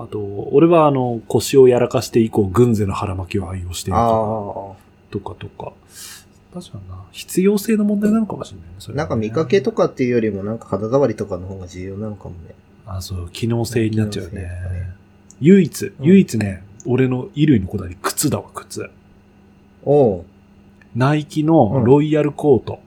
[0.07, 0.19] と、
[0.51, 3.93] 俺はあの、腰をやらかして以降、軍勢の腹巻きを愛用してー。
[3.93, 5.13] いるあとー。
[5.19, 5.73] か、とかとか。
[6.53, 7.03] 確かにな。
[7.11, 8.75] 必要性の問題なのかもしれないね。
[8.79, 12.55] それはねなんか見かけとかっていうよりもなんか肌触りとかの方が重要なのかもね。
[12.85, 14.49] あ、そう、機能性になっちゃうよねね。
[15.41, 18.89] 唯一、うん唯一ね、俺の衣類のこだわり、靴だわ、靴。
[19.83, 20.25] おう
[20.95, 22.79] ナイキのロイヤルコート。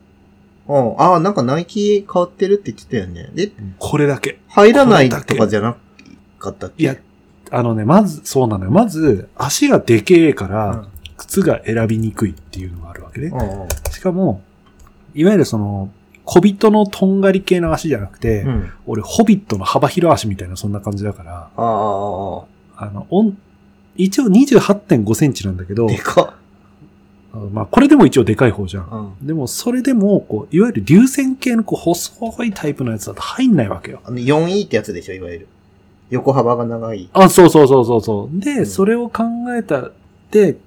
[0.67, 3.31] おうああ、なんかナイキ変わってるって言ってたよね。
[3.35, 4.39] で、これだけ。
[4.49, 5.77] 入らないとかじゃな
[6.43, 6.83] かったっけ？
[6.83, 6.97] いや、
[7.51, 8.71] あのね、まず、そうなのよ。
[8.71, 13.29] まず、足がでけえから、靴が選びにくいっていうのがあるわけね。
[13.29, 13.63] うん。
[13.63, 14.43] うんしかも、
[15.15, 15.91] いわゆるその、
[16.25, 18.71] 小人のとんがり系の足じゃなくて、うん。
[18.87, 23.07] 俺、ホビットの幅広足みたいな、そんな感じだから、あの、
[23.97, 26.35] 一応28.5センチなんだけどあ、で、か
[27.53, 28.85] まあ、これでも一応でかい方じゃん。
[28.85, 28.89] っ。
[29.21, 29.27] うん。
[29.27, 34.01] でも、それでも、こう、いわゆる流線形のこう細いタイプのやつだと入んないわけよ。
[34.05, 35.49] あの、4E ってやつでしょ、いわゆる。
[36.13, 37.09] 横幅が長い。
[37.15, 38.39] あ、そうそうそうそうそう。
[38.39, 39.25] で、うんそれを考
[39.57, 39.91] えた、
[40.31, 40.59] で、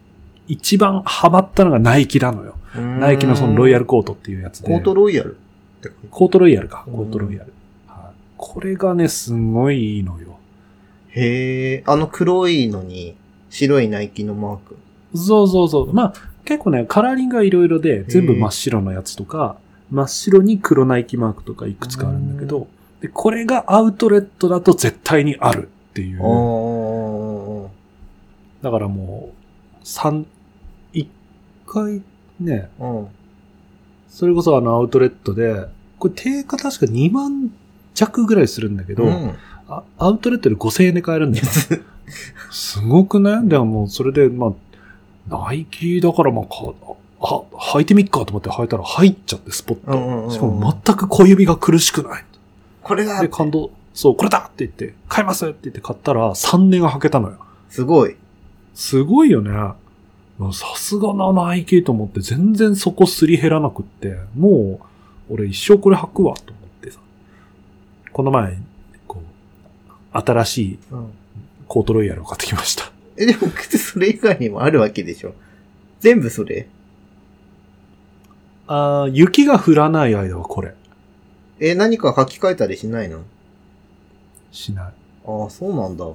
[0.47, 2.55] 一番ハマったのがナイキなのよ。
[2.75, 4.67] ナイキのそのロイヤルコートっていうやつで。
[4.67, 5.37] コートロイヤル
[6.09, 6.83] コートロイヤルか。
[6.87, 7.53] うんコートロイヤル。
[7.87, 10.39] はいこれがね、すごいいいのよ。
[11.09, 13.15] へえ、あの黒いのに
[13.49, 14.77] 白いナイキのマーク。
[15.15, 15.93] そうそうそう。
[15.93, 19.57] まあ、結構ね、カラーリングがいろいろで、全部真っ白のやつとか、
[19.91, 22.67] 真っ白に黒ナイキマークとかいくつかあるんだけど、
[23.01, 26.19] で、これがアウトレットだと絶対にあるっていう。
[26.21, 27.69] あ
[28.61, 30.25] だからもう、三、
[30.93, 31.09] 一
[31.67, 32.01] 回
[32.39, 33.07] ね、あ、うん。
[34.09, 35.67] それこそあのアウトレットで、
[35.99, 37.51] これ定価確か2万
[37.93, 39.35] 弱ぐらいするんだけど、うん。
[39.67, 41.45] あアウトレットで5000円で買えるんだよ。
[42.51, 43.47] すごくない？
[43.47, 46.73] でももうそれで、まあ、ナイキだからまあか、
[47.19, 47.41] あ、
[47.73, 50.31] 履いてみっかと思って履いたら入っちゃって、スポット。
[50.31, 52.25] しかも全く小指が苦しくない。
[52.85, 57.39] これだで、感動、そう、これだって言って、買いますって言って買ったら3年が履けたのよ。
[57.67, 58.15] すごい。
[58.75, 59.51] すごいよね。
[60.53, 64.81] さすがなナイキと思って全然そこすり減らなくって、も
[65.29, 66.99] う俺一生これ履くわと思ってさ。
[68.13, 68.59] この前、
[69.07, 69.19] こ
[70.13, 71.07] う、新しいうん。
[71.67, 72.91] コートロイヤルを買ってきました。
[73.17, 75.33] え、でも靴それ以外にもあるわけでしょ。
[76.01, 76.67] 全部それ？
[78.67, 80.75] あー雪が降らない間はこれ。
[81.59, 83.21] え、何か書き換えたりしないの？
[84.51, 84.93] しない。
[85.27, 86.05] ああ、そうなんだ。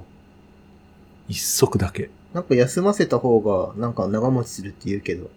[1.27, 2.09] 一足だけ。
[2.33, 5.29] なんか休ませた方が、なんか長持ちするって言うけど。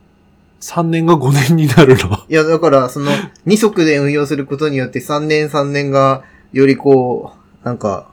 [0.61, 2.19] 3年が5年になるの？
[2.29, 3.11] いや、だから、その、
[3.47, 8.11] 2足で運用することによって3年3年が、よりこう、なんか、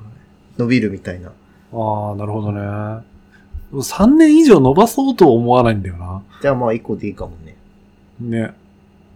[0.57, 1.29] 伸びるみたいな。
[1.29, 2.59] ああ、なるほどね。
[3.73, 6.21] 3年以上伸ばそうとは思わないんだよな。
[6.41, 7.55] じゃあまあ1個でいいかもね。
[8.19, 8.53] ね。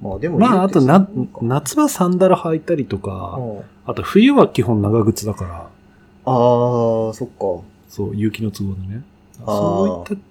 [0.02, 1.08] まあでもまあ、あとな、
[1.42, 7.64] 夏はサンダル履いたりとか、うんあと冬は基本長靴だから、ああ、そっか。
[7.88, 9.04] そう、雪の都合でね。
[9.46, 10.24] そういった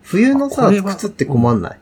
[0.00, 1.78] 冬のさ靴って困んない？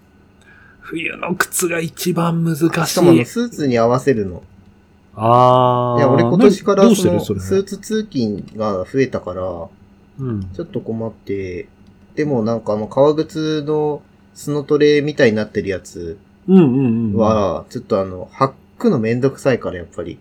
[0.80, 2.66] 冬の靴が一番難しい。
[2.66, 4.42] しかもスーツに合わせるの。
[5.14, 5.98] ああ。
[5.98, 7.20] いや、俺今年からその。
[7.20, 9.68] スーツ通勤が増えたから、
[10.18, 10.50] うん。
[10.52, 11.68] ちょっと困って、
[12.16, 14.02] でもなんかあの、革靴の
[14.34, 16.18] スノトレみたいになってるやつ
[16.48, 20.18] うんうんうん。、は、ちょっとあの、履くのめんどくさいからやっぱり、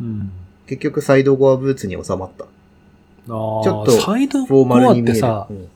[0.00, 0.30] うん。
[0.66, 2.44] 結局サイドゴアブーツに収まった。
[2.44, 2.48] ああ、
[3.28, 4.92] ちょっとサイドフォーマコア。
[4.92, 5.68] ってさう、ん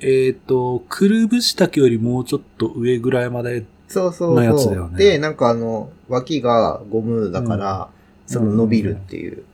[0.00, 4.96] えっ、と、くるぶし丈よりもうちょっと上ぐらいまで、そうそうそう。
[4.96, 7.88] で、なんかあの、脇がゴムだから、
[8.26, 9.44] その伸びるっていう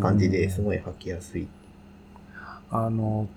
[0.00, 1.46] 感じですごい履きやすい。
[2.70, 3.28] あの、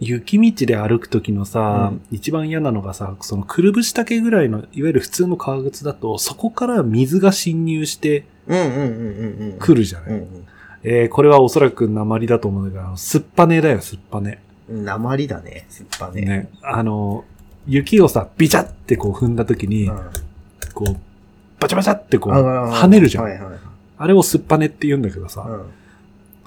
[0.00, 9.58] 雪道で歩くときのさ、うん一番嫌なのがさ、そのくるぶし丈ぐらいの、いわゆる普通の革靴だと、そこから水が侵入してうんうんうんうんうん。
[9.58, 10.46] くるじゃない、うん
[10.84, 14.40] えーこれはおそらく鉛だと思うんだけど、すっぱねだよ、すっぱね。
[14.70, 14.84] うん。
[14.84, 16.22] 鉛だね、すっぱね。
[16.22, 16.48] ね。
[16.62, 17.24] あの、
[17.66, 19.96] 雪をさ、ビチャってこう踏んだときに、うん。
[20.74, 20.96] こう、
[21.60, 23.24] バチャバチャってこう、あ跳ねるじゃん。
[23.24, 23.58] はいはいはい。
[23.98, 25.62] あれをすっぱねって言うんだけどさ、うん。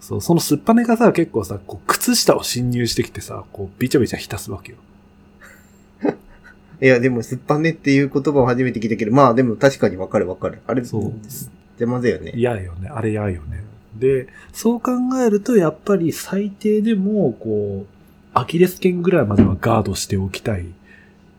[0.01, 4.79] そう、そのすっぱねがさ、結構さ、こう、靴下を侵入してきてさ、こう、ビチャビチャ浸すわけよ。
[6.81, 10.59] いや、でも、すっぱねっていう言葉を初めて聞いたけど、まあでも確かにわかるわかる。
[10.65, 11.13] あれ、そう
[11.79, 12.33] 邪魔だよね。
[12.35, 12.89] 嫌よね。
[12.89, 13.63] あれ嫌よね。
[13.95, 14.91] で、そう考
[15.23, 18.01] えると、やっぱり最低でも、こう、
[18.33, 20.65] アキレス腱ぐらいまではガードしておきたい。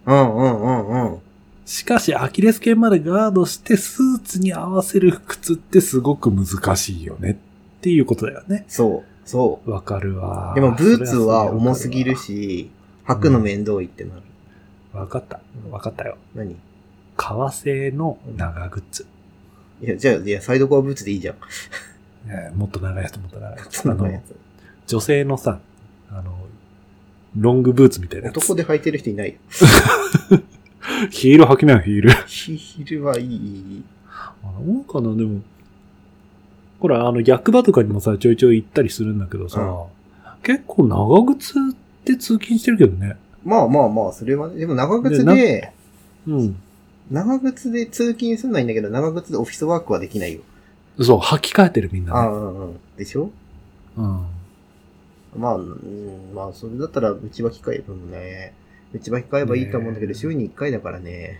[0.06, 1.18] うんうんうんうん。
[1.64, 7.38] しかし、アキレス腱までガードして、スーツに合わせる靴ってすごく難しいよね。
[7.82, 8.64] っていうことだよね。
[8.68, 10.52] そう、そわかるわ。
[10.52, 10.54] う。
[10.54, 12.70] でも、ブーツは重すぎるし、
[13.06, 14.22] 履くの面倒いってなる。
[14.92, 15.40] わかった。
[15.68, 16.16] わかったよ。
[16.32, 16.54] 何？
[17.16, 19.04] 革製の長靴。
[19.80, 21.34] いや、じゃあ、いや、サイドコアブーツでいいじゃん。
[22.28, 23.90] ねもっと長いやつ、もっと長いやつ。
[23.90, 24.22] あの。
[24.86, 25.58] 女性のさ、
[26.08, 26.38] あの、
[27.36, 28.36] ロングブーツみたいなやつ。
[28.36, 29.34] 男で履いてる人いないよ。
[31.10, 32.10] ヒール履きなよ、ヒール。
[32.28, 33.84] ヒールはいい。
[34.44, 35.40] あの、かな、でも。
[36.82, 39.86] ほら、あの、役場とかにもさ、ちょいちょい行ったりするんだけどさ、
[40.42, 41.54] 結構長靴っ
[42.04, 43.16] て通勤してるけどね。
[43.44, 45.72] まあまあまあ、それはね、でも長靴でで、
[46.26, 46.56] うん。
[47.08, 50.40] 長靴で通勤するのはいいんだけど、長靴でオフィスワークはできないよ。
[51.00, 52.36] そう、履き替えてるみんああ、なね。
[52.36, 52.76] うんうん。
[52.96, 53.30] でしょ？
[53.96, 54.26] うん。
[55.36, 58.54] まあ、うん、まあ、それだったら、内履き替えるもね。
[58.92, 61.38] 内履き替えばいいと思うんだけど、週に1回だからね。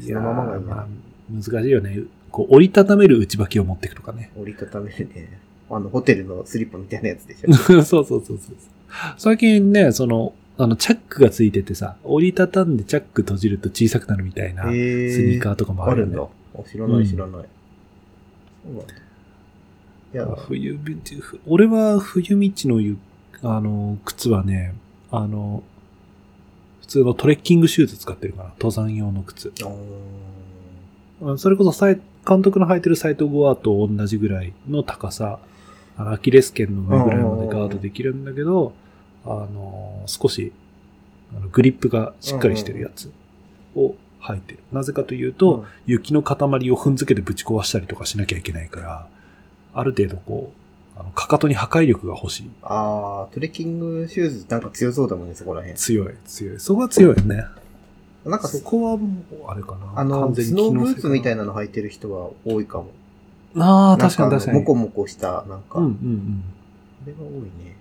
[0.00, 0.86] いそのままがいいなまあ
[1.30, 2.00] 難しいよね。
[2.30, 4.30] こう、折りたためる内履きを持っていくとかね。
[4.36, 5.38] 折りたためるね。
[5.70, 7.52] あの、ホテルのスリッパみたいなやつでしょ。
[7.54, 8.38] そうそうそうそう。
[9.18, 16.30] 最近ね、その、あの、チャックがついててさ、折りたたんでチャック閉じると小さくなるみたいな、スニーカーとかもあるよねあるんだ。
[16.60, 17.46] あ知らない知らない。
[18.64, 18.94] そうなんだ。
[20.12, 20.80] いや、冬道、
[21.46, 22.98] 俺は冬道のゆ
[23.42, 24.74] あの、靴はね、
[25.10, 25.62] あの、
[26.80, 28.48] 普通のトレッキングシューズ使ってるかな。
[28.50, 29.52] 登山用の靴。
[31.36, 35.38] それこそサイ監督の履いてるサイトゴアと同じぐらいの高さ、
[35.96, 38.72] あのアキレス腱の上ぐらいまでガードできるんだけど、
[39.24, 40.52] あの、少し、
[41.36, 43.10] あのグリップがしっかりしてるやつ
[43.74, 44.60] を履いてる。
[44.72, 46.36] なぜかというと、雪の塊
[46.70, 49.08] を踏んづけてぶち壊したりとかしなきゃいけないから、
[49.74, 50.52] ある程度こ
[50.96, 52.50] う、あの、かかとに破壊力が欲しい。
[52.62, 55.78] あー、トレッキングシューズなんか強そうだもんね、そこら辺。
[55.78, 56.60] 強い、強い。
[56.60, 57.44] そこは強いよね。
[58.24, 59.92] なんかそこはもう、あれかな。
[59.96, 61.44] あの、スノーブーツみたいな。
[61.44, 62.90] なの履いてる人は多いかも。
[63.56, 64.58] ああ、確かに確かに。
[64.58, 66.44] なんあのモコモコした、なんか、うんうんうん。
[67.02, 67.76] あれが多いね。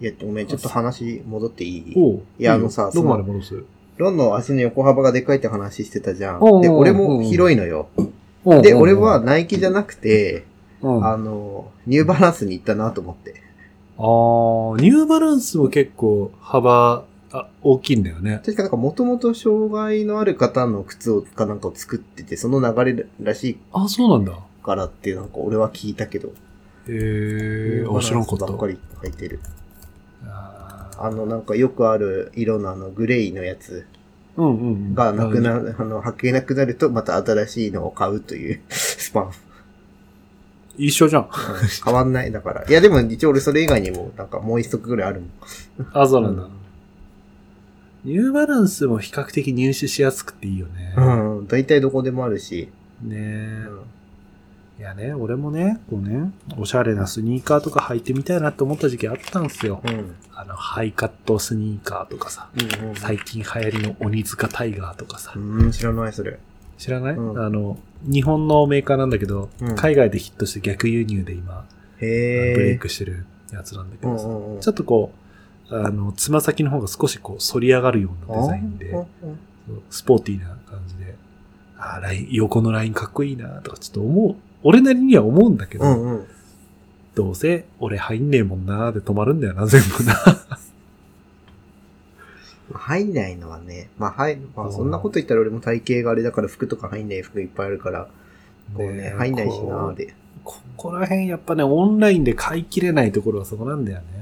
[0.00, 1.92] いや、ごめん、ちょっと話戻っていい？
[1.96, 3.64] おういやあのさどこまで戻す？
[3.98, 6.60] ロンの足の横幅がでかいって話してたじゃん。
[6.60, 7.88] で、俺も広いのよ。
[8.62, 10.44] で、俺は、ナイキじゃなくて、
[10.80, 13.34] うん、ああの、ニューバランスに行ったなと思って。
[13.98, 18.40] あー、ニューバランスも結構幅、あ、大きいんだよね。
[18.44, 24.38] 確かなんかもともと障害のある方の靴をかなんかを作ってて、その流れらしいあ、そうなんだ。
[24.62, 26.28] からってなんか俺は聞いたけど。
[26.28, 26.32] へ
[26.88, 28.46] えー、あ知らんかった。
[28.46, 29.40] ばっかり履いてる。
[30.24, 33.86] あのなんかよくある色のあのグレイのやつ
[34.36, 34.94] うんうんうん。
[34.94, 35.64] がなくなる。
[35.66, 39.30] る、あの、履けなくなるとまた新しいのを買うという スパン。
[40.78, 41.22] 一緒じゃん。
[41.22, 41.28] うん
[41.84, 42.32] 変わんない。
[42.32, 42.64] だから。
[42.66, 45.30] いや、でも一応俺それ以外にも、なんかもう一足ぐらいあるもん。
[45.92, 46.48] あ、そうなんだ。
[48.04, 50.94] ニューバランスも比較的入手しやすくていいよね。
[50.96, 51.38] うん。
[51.38, 51.46] うん。
[51.46, 52.68] 大体どこでもあるし。
[53.02, 54.80] ねうえ。
[54.80, 54.80] ん。
[54.80, 59.80] いやね、俺もね、こうね、おしゃれなスニーカーとか履いてみたいなって思った時期あったんですよ。
[59.84, 60.16] うん。
[60.34, 62.96] あの、ハイカットスニーカーとかさ、うんうん。
[62.96, 66.40] 最近流行りの鬼塚タイガーとかさ、うん、知らない、それ。
[66.78, 71.64] 知らない、うんあの、日本のメーカーなんだけど、うん海外でヒットして逆輸入で今、
[72.00, 72.54] へえ。
[72.54, 74.60] ブレイクしてるやつなんだけどさ、うんうんうん。
[74.60, 75.21] ちょっとこう、
[75.70, 78.94] あの、つま先の方が少しこう、反り上がるようなデザインで、
[79.90, 81.14] スポーティーな感じで、
[81.76, 84.36] あーライン、横のラインかっこいいなとかちょっと思う。
[84.62, 86.26] 俺なりには思うんだけど、うんうん。
[87.14, 90.14] どうせ俺入んねえもんなーで止まるんだよな、全部な。
[92.74, 93.90] 入んないのはね。
[93.98, 94.48] まあ、入る。
[94.56, 98.08] まあ、そんなこと言ったら俺も体型があれだから服とか入んない服いっぱいあるから、
[98.74, 100.14] こうね、ね入んないしなこーで。
[100.44, 104.21] ここら辺やっぱね、オンラインで買い切れないところはそこなんだよね。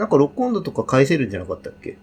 [0.00, 1.98] なんかロックオンドとか返せるんじゃなかったっけ？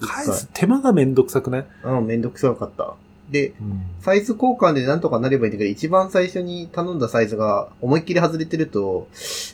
[0.00, 1.66] 返す手間がめんどくさくない？
[1.84, 2.94] うん、めんどくさかった。
[3.30, 3.82] で、うん。
[4.00, 9.08] サイズ交換でなんとかなればいいんだけど、一番最初に頼んだサイズが思いっきり外れてると、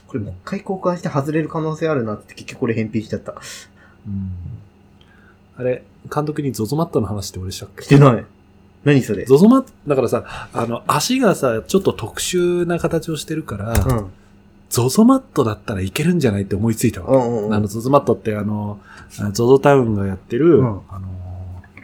[0.07, 3.35] これもう一回交換して外れる可能性あるなって結局これ返品しちゃった。
[4.07, 4.33] うん
[5.57, 5.83] あれ、
[6.15, 7.83] 監督にゾゾマットの話って俺したっけ？
[7.83, 8.25] してない。
[8.85, 9.25] 何それ？
[9.25, 14.11] ゾゾマット、だからさ、あの、足がさ、ちょっと特殊な形をしてるから、うん。
[14.71, 17.17] ゾゾマットだったらいけるんじゃないって思いついたわ。
[17.17, 17.55] うんうんうん。
[17.55, 18.81] あの、ゾゾマットってあの、
[19.33, 21.09] ゾゾタウンがやってる、うんあの、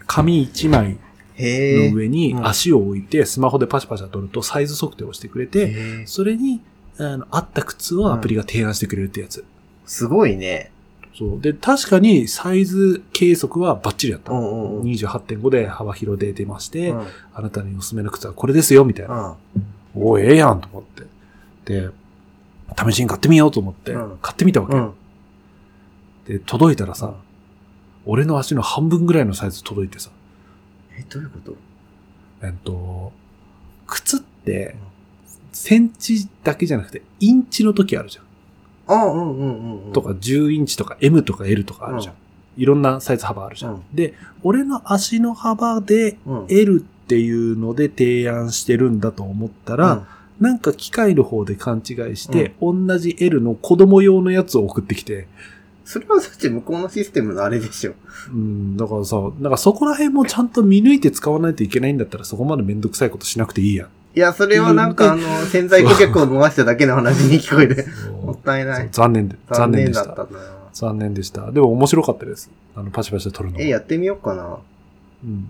[0.07, 0.99] 紙一枚。
[1.37, 6.61] の上にうん足を置いて、スマホでパシャパシャ撮るとサイズ測定をしてくれて、それに、
[6.99, 9.45] あの、合った靴をアプリが提案してくれるってやつ。
[9.85, 10.71] すごいね。
[11.17, 11.41] そう。
[11.41, 14.33] で、確かにサイズ計測はバッチリだった。
[14.33, 14.87] うんうんうん。
[14.93, 19.37] 28.5で幅広で出まして、うんあなたにおすすめの靴はこれですよ、みたいな。
[19.97, 21.03] お、ええやんと思って。
[21.65, 21.89] で、
[22.77, 24.75] 試しに買ってみようと思ってうん、買ってみたわけ。
[24.75, 24.93] うん。
[26.27, 27.15] で、届いたらさ、
[28.07, 30.11] 俺の足の半分ぐらいのサイズ届いてさ、
[30.99, 31.57] え、どういうこと？
[32.43, 33.13] えっと、
[33.87, 34.77] 靴って、
[35.53, 38.25] センチだけじゃなくて、インチの時あるじゃん。
[38.87, 39.93] あうんうんうんうん。
[39.93, 42.15] とか、10インチとか M とか L とかあるじゃん。
[42.57, 43.75] いろんなサイズ幅あるじゃん。
[43.75, 46.47] うんで、俺の足の幅でうん。
[46.49, 50.07] L っていうので提案してるんだと思ったら、
[50.41, 55.29] なんか機械の方で勘違いして、同じ L の子供用のやつを送ってきて、
[55.85, 57.93] それはだって向こうのシステムのあれでしょ。
[58.33, 63.89] うん、だからさ、なんかそこら辺もちゃんと見抜いて使わないといけないんだったらそこまでめんどくさいことしなくていいやん。
[64.17, 67.87] いや、それはなんかあの、潜在顧客を逃しただけの話に聞こえる。
[68.25, 68.89] もったいない。
[68.91, 69.97] 残念で、残念でし。
[69.97, 70.41] だったたな。
[70.73, 71.53] 残念でした。
[71.53, 72.51] でも面白かったです。
[72.75, 73.61] あの、パチパチで撮るの。
[73.61, 74.59] え、やってみようかな。
[75.25, 75.49] うん。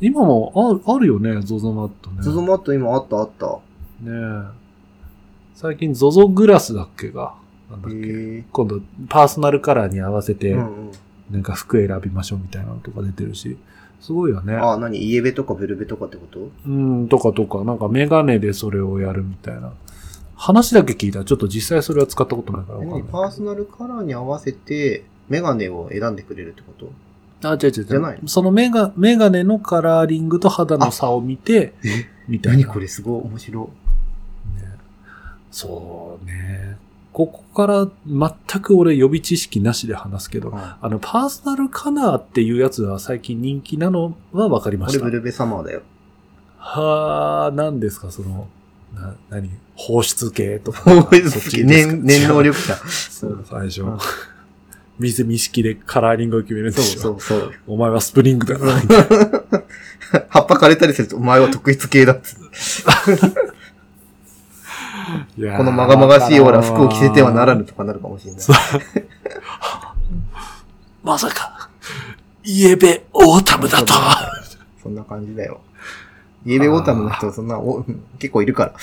[0.00, 2.22] 今もああるよね、ゾゾマットね。
[2.22, 3.58] ゾゾマット今あったあった。
[4.00, 4.46] ねえ。
[5.54, 7.34] 最近ゾゾグラスだっけが、
[7.70, 7.96] なんだっけ。
[7.98, 10.34] へ今度、パーソナルカラーに合わせえ。
[10.34, 10.56] て。
[11.30, 13.58] なんか服選びましょうみたいなのとか出てるし、
[14.00, 14.54] すごいよね。
[14.54, 14.96] あ、何？
[14.96, 16.48] イエベとかブルベとかってこと？
[16.66, 19.74] うん、とかとか、なんかメガネでそれをやるみたいな。
[20.36, 23.02] 話だけ聞いたら、ちょっと実際それは使ったことないからわかんない。
[23.02, 26.90] パーソナルカラーに合わせて、メガネを選んでくれるってこと？
[27.46, 27.84] あ、違う違う違う。
[27.84, 32.06] じゃないそのメガ、メガネのカラーリングと肌の差を見て、え？
[32.26, 32.60] みたいな。
[32.60, 32.88] 何これ？
[32.88, 33.68] すごい面白ね
[35.50, 36.76] そうね。
[37.12, 40.52] ここから全く俺予備知識なしで話すけど、い。
[40.54, 45.02] あの、パーソナルカラーっていうやつは最近人気なのは分かりました。
[45.02, 45.82] 俺ブルベサマーだよ。
[46.58, 48.48] はー、何ですか、その、
[48.94, 49.50] な、何？
[49.74, 50.82] 放出系とか。
[51.02, 52.42] 放出系念念能。
[52.42, 52.74] 力者。
[52.86, 53.98] そう、最初うん。
[54.98, 57.00] 水見式でカラーリングを決めるんでそうしょ。
[57.00, 57.54] そうそう。
[57.66, 58.80] お前はスプリングだな。
[60.28, 62.28] 葉っぱ枯れたりすると、お前は特質系だって
[65.56, 68.40] このまがまがしいオーラ服を着せてはならぬとかなるかもしれない。
[71.02, 71.70] まさか、
[72.44, 74.30] イエベオータムだとは。
[74.82, 75.60] そんな感じだよ。
[76.44, 77.84] イエベオータムの人、そんな、お
[78.18, 78.74] 結構いるから。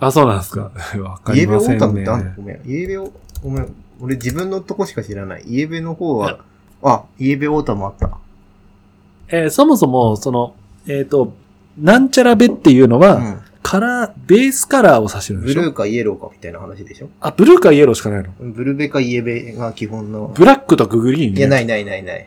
[0.00, 0.70] あ、そうなんですか。
[1.00, 2.34] わかイエベオりませんータムってあん。
[2.36, 2.60] ごめん。
[2.64, 3.74] イエベオ、ごめん。
[4.00, 5.44] 俺自分のとこしか知らない。
[5.46, 6.40] イエベの方は、
[6.82, 8.18] あ、イエベオータムあった。
[9.28, 10.54] えーそもそも、その、
[10.86, 11.32] えっ、と、
[11.78, 13.40] なんちゃらベっていうのは、うん。
[13.68, 15.60] カラー、ベースカラーを指してるんでしょ？
[15.60, 17.08] ブルーかイエローかみたいな話でしょ？
[17.20, 20.32] あ、ブルーかイエローしかないのブルベかイエベが基本の。
[20.36, 22.26] ブラックとかグリーン、ね、いや、ないないないない。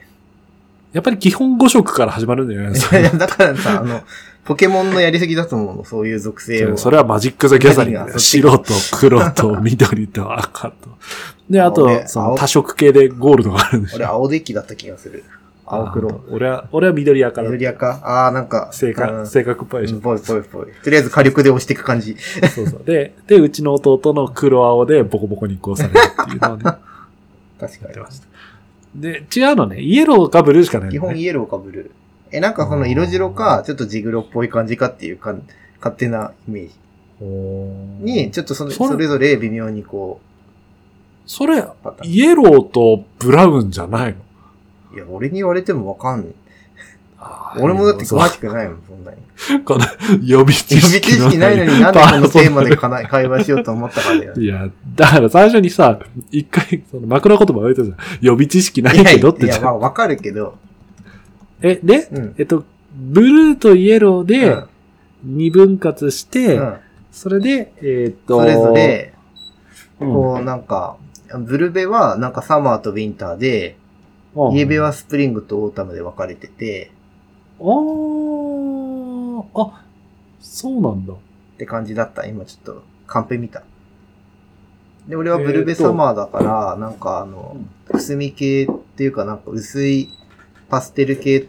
[0.92, 3.00] やっぱり基本5色から始まるんじゃないですか。
[3.00, 4.02] いや だからさ、あの、
[4.44, 6.78] ポケモンのやりすぎだと思うの、そういう属性を。
[6.78, 10.90] それはマジック・ザ・ギャザリング白と黒と緑と赤と。
[11.50, 14.10] で、あと俺、その青多色系でゴールドがあるんでし俺、ょ。
[14.10, 15.24] 青デッキだった気がする。
[15.70, 16.10] 青黒。
[16.10, 17.50] あ俺は、俺は緑赤だ。
[17.50, 18.00] 緑赤？
[18.04, 18.70] ああ、なんか。
[18.72, 20.02] う性格、ん性格っぽいでしょうん。
[20.02, 20.68] ぽいぽいぽい。
[20.84, 22.16] とりあえず火力で押していく感じ。
[22.54, 22.84] そうそう。
[22.86, 26.64] で、で、うちの弟の黒青でボコボコにこうされるっていうのをね、
[27.60, 28.28] 確やかってました。
[28.96, 29.80] で、違うのね。
[29.80, 30.94] イエローかブルーしかないに。
[30.94, 31.00] 基。
[31.00, 31.90] 本イエローかブルー。
[32.32, 35.36] え、なんかその色白か、ちょっとジグロっぽい感じかっていうか、
[35.80, 36.74] 勝手なイメージ。
[37.22, 40.22] に、ちょっとそのそれそれぞれ微妙にこ
[41.26, 42.12] それ、う、パターン。
[42.12, 44.20] イエローとブラウンじゃないの？
[44.94, 46.34] いや、俺に言われてもわかんない。
[47.60, 49.18] 俺もだって詳しくないもん、そんなに。
[49.66, 49.86] この
[50.24, 54.44] 予備知予備識知識ないのになんでこのテーマでかな会話しようと思ったかだよね。
[54.44, 56.00] いや、だから最初にさ、
[56.32, 57.98] 一回、その枕言葉言われたじゃん。
[58.22, 60.56] 予備知識ないいやけどっていや、じゃんまあわかるけど、
[61.62, 62.36] え、で、うん。
[62.38, 62.64] えっと、
[62.96, 64.66] ブルーとイエローうでん
[65.24, 66.76] 二分割して、うん
[67.12, 69.14] それで、えーっと、それぞれ、
[70.00, 70.98] うん、こうなんか、
[71.40, 73.78] ブルベはなんかサマーとウィンターで、
[74.36, 76.92] うんイエベはスプリングとオータムで分かれてて、
[77.60, 79.84] あー、あ、
[80.40, 81.14] そうなんだ。
[81.14, 81.18] っ
[81.58, 82.26] て感じだった。
[82.26, 83.64] 今ちょっとカンペ見た。
[85.08, 87.58] で、俺はブルベサマーだから、なんかあの、
[87.92, 90.10] くすみ系っていうかなんか薄い
[90.70, 91.48] パステル系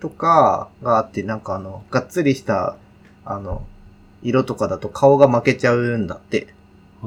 [0.00, 2.76] とかがあって、なんかあの、がっつりした、
[3.24, 3.66] あの、
[4.22, 6.54] 色とかだと顔が負けちゃうんだって。
[7.02, 7.06] あ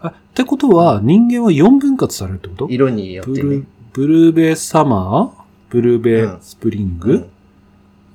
[0.00, 2.68] ーあってことは、人間は4分割されるってこと？
[2.70, 3.64] 色によってね
[3.96, 4.30] ブル。
[4.30, 5.30] ーベサマー？
[5.70, 7.30] ブルーベうんスプリング、うん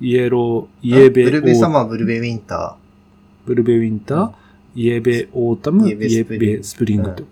[0.00, 2.76] イエロー、イエベブルベサマー、ブルベウィンタ
[3.46, 4.32] ブルーベウィンター、
[4.76, 7.24] イエベオータム、イイエエベスプリングベスプリングって。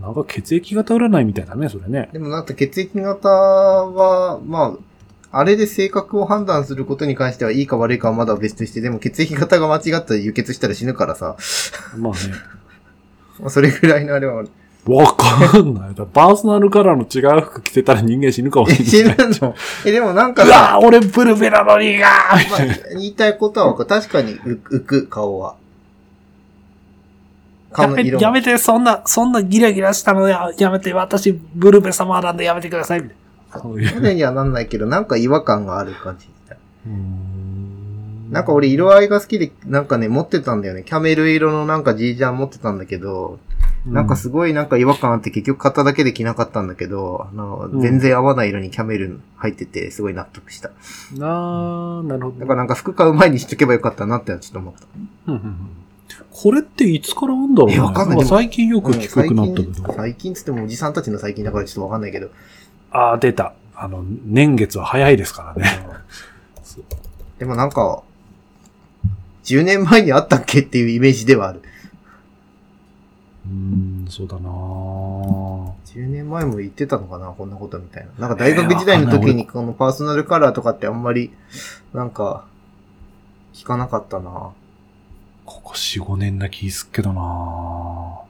[0.00, 2.12] なんか血液型占いみたいだね、それねー。。
[2.12, 4.76] でもなんか血液型は、ま
[5.32, 11.36] あ、あれで性格を判断することに関してはいいか悪いかはまだ別として、でも血液型が間違ったら輸血したら死ぬからさ、
[11.96, 12.18] まあね。
[13.40, 14.48] まあそれぐらいのあれはある。
[14.86, 15.94] わかんない。
[15.94, 19.34] だパーソナルカラーの違う服着てたら人間死ぬかもえ、しれない。
[19.34, 19.54] 死ぬの？
[19.84, 25.56] え、でもなんかうさ、わ俺ブルベなのにがーまあ、言いたいことはわかる確かに浮浮く、顔は。
[27.76, 33.00] やめ顔の色やめて、そんな、そんなギラギラしたのややめて、私、ブルベ様なんでやめてください。
[33.02, 33.16] みたい
[33.54, 36.28] なそういう肌にはなんないけど、なんか違和感がある感じ。
[38.30, 40.82] なんか俺色合いが好きで、なんかね、持ってたんだよね。
[40.84, 43.38] キャメル色のなんか G ジャン持ってたんだけど、
[43.86, 50.70] なんかすごいなんか違和感あって結局型だけで着なかったんだけど、あの、うん全然合わない色にキャメル入ってて、すごい納得した。
[51.16, 52.40] なあ、なるほど。
[52.40, 54.86] だからなんか服買う前にしとけばよかったなってちょっと思った。
[55.28, 55.56] うんうんうん
[56.30, 57.76] これっていつからあんだろうね。
[57.76, 59.92] えわかんないん最近よく聞くようになったけど。
[59.94, 62.28] 最近つってもおじさんたちの最近だからちょっとわかんないけど。
[62.90, 63.54] ああ、出た。
[63.74, 65.80] あの、年月は早いですからね。
[67.38, 68.02] でもなんか、
[69.44, 71.62] 10年前にあったっけっていうイメージではある。
[73.46, 78.28] うーん、そうだなぁ10年前も言ってたのかなこんなことみたいな。
[78.28, 81.30] なんか大学時代の時にこのパーソナルカラーとかってあんまり、
[81.94, 82.44] なんか、
[83.54, 84.52] 聞かなかったな
[85.44, 88.26] ここ4、5年な気すっけどなぁ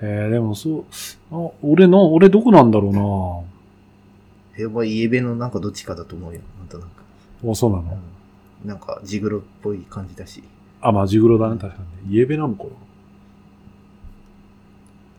[0.00, 0.84] えー、でもそう、
[1.32, 3.44] あ俺の、俺どこなんだろ
[4.56, 6.40] やっぱイエベのなんかどっちかだと思うよ。
[6.58, 6.88] なんとなく。
[7.42, 7.82] うなあ、そうなの？
[7.82, 8.18] うん
[8.64, 10.42] なんかジグロっぽい感じだし。
[10.80, 12.14] あ、まあ、ジグロだね、確かに。
[12.14, 12.70] イエベなのかな。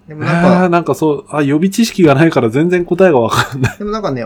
[0.07, 3.77] でもなんか、あーなんかそう、あ、予備知識がないから全然答えがわかんない。
[3.79, 4.25] でもなんかね、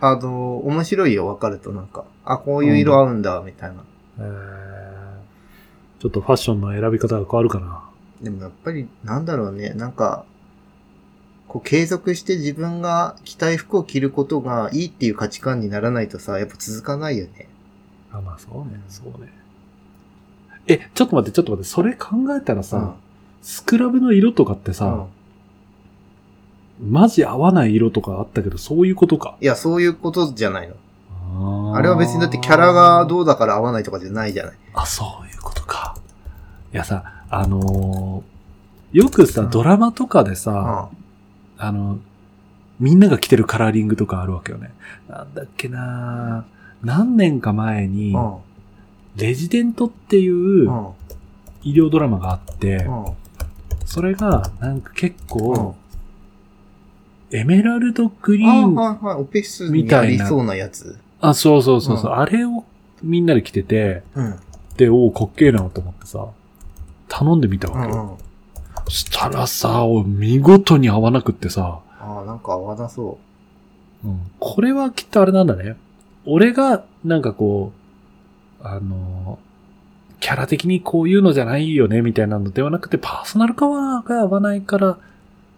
[0.00, 2.04] あの、面白いよ、わかるとなんか。
[2.24, 3.84] あ、こういう色合うんだ、みたいな。
[4.18, 7.82] えー、ちょっとファッションの選び方が変わるかな。
[8.22, 10.24] でもやっぱり、なんだろうね、なんか、
[11.46, 17.48] こう継続して自分が着たい服を着ることがいいっていう価値観にならないとさ、やっぱ続かないよね。
[18.10, 19.41] あ、まあそうね、そうね。
[20.66, 22.94] え、ちょっと待って、ちょっと待って、それ考えたらさ、
[23.42, 25.06] スクラブの色とかってうんさ、
[26.80, 29.36] マジ合わない色とかあったけど、そういうことか。
[29.40, 30.74] いや、そういうことじゃないの。
[31.74, 34.54] あれは別にだってキャラがどうだから合わないとかじゃないじゃない。
[34.74, 35.96] あ、そういうことか。
[36.72, 38.32] いやさ、あのー
[38.98, 40.88] よくさ、うんドラマとかでうさ、ん。
[41.56, 41.98] あの、
[42.78, 44.72] みんなが着てるカラーリングとかあるわけよね。
[45.08, 46.44] なんだっけな
[46.82, 48.36] 何年か前に、うん。
[49.16, 50.86] レジデントっていううん。
[51.64, 53.04] 医療ドラマがあって、うん。
[53.86, 55.76] それがなんか結うん構、
[57.30, 59.16] エメラルドグリあーン、はいはい。
[59.16, 60.98] オペ室にありそうなやつ。
[61.20, 62.64] あ、そうそうそうそう、うんあれを
[63.02, 64.38] みんなで着てて、うん。
[64.76, 66.28] で、おお、かっけえなと思ってさ、
[67.08, 67.94] 頼んでみたわけよ。
[67.94, 68.16] うんうん。
[68.88, 73.18] したらさ、お見事に合わなくってさ、ああ、なんか合わなそ
[74.04, 75.76] うん、これはきっとあれなんだね。
[76.26, 77.81] 俺が、なんかこう、
[78.62, 79.38] あの、
[80.20, 84.98] キャラ的にこういうのじゃないよね、みたいなのではなくて、パーソナルカワーが合わないから、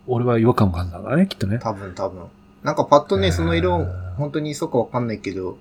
[0.06, 1.58] 俺は違和感を感じたんだね、きっとね。
[1.58, 2.24] 多分多分。
[2.62, 3.84] なんかパッとね、へーその色、
[4.16, 5.58] 本当にそうかわかんないけど、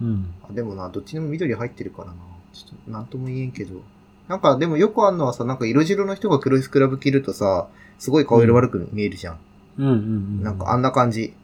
[0.00, 0.32] うん。
[0.48, 2.14] あでもな、どっちにも緑入ってるからな。
[2.52, 3.80] ちょっと、なんとも言えんけど。
[4.28, 7.68] なんか、でもよくあんのはさ、なんか色白の人が黒いスクラブ着るとさ、
[7.98, 9.38] すごい顔色悪く見えるじゃん。
[9.78, 10.42] うんうんうん。
[10.42, 11.34] なんかあんな感じ。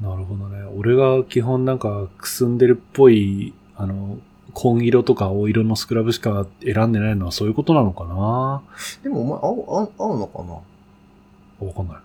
[0.00, 0.62] なるほどね。
[0.76, 3.52] 俺が基本なんかくすんでるっぽい、
[3.82, 4.18] あの、
[4.52, 8.62] 紺色とか青色のスクラブしか選んでないのはそういうことなのかな？
[9.02, 10.54] でもお前、青、青、青のかな？
[11.66, 11.96] わかんない。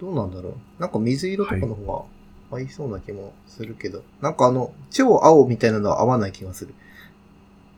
[0.00, 0.54] どうなんだろう？
[0.80, 2.06] なんか水色とかの方
[2.50, 4.02] が合いそうな気もするけど。
[4.20, 6.74] なんかあの、超青みたいなのは合わない気がする。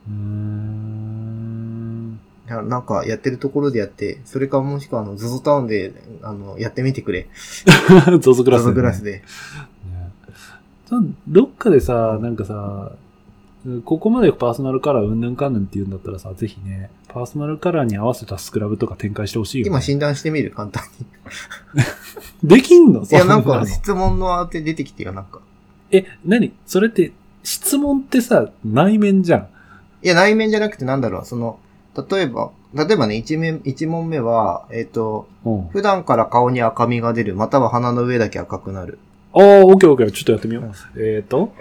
[0.09, 2.19] うーん。
[2.47, 5.93] なんかやってるところでやって、それかもしくはあの、ズゾタウンで、
[6.23, 7.27] あの、やってみてくれ。
[8.21, 9.21] ゾゾグラス、ズゾグラスで。
[10.91, 12.91] ねどっかでさ、なんかさ、
[13.83, 19.69] ここまでパーソナルカラーうんぬんかんぬんって言うんだったらさ、ぜひね、パーソナルカラーに合わせたスクラブとか展開してほしいよ、ね。
[19.69, 21.05] 今診断してみる、簡単に。
[22.47, 23.03] できんの？
[23.03, 25.39] いや、なんか質問の当て出てきてよ、なんか。
[25.91, 26.53] え、何？
[26.65, 27.11] それって、
[27.43, 29.47] 質問ってさ、内面じゃん。
[30.03, 31.59] いや、内面じゃなくてなんだろう、その、
[32.09, 35.67] 例えば、例えばね、一面、一問目は、えっ、と、うん。
[35.69, 38.99] 普段から顔に赤みが出る、または鼻の上だけ赤くなる。
[39.37, 40.11] ああ、オッケーオッケー。
[40.11, 40.65] ちょっとやってみよう。
[40.99, 41.53] えっ、ー、と、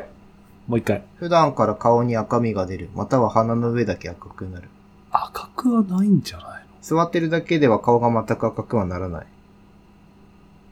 [0.67, 1.03] もう一回。
[1.19, 4.69] 普段から顔に赤みが出る、または鼻の上だけ赤くなる。
[5.11, 9.27] 赤くはないんじゃない座ってるだけでは顔が全く赤くはならない。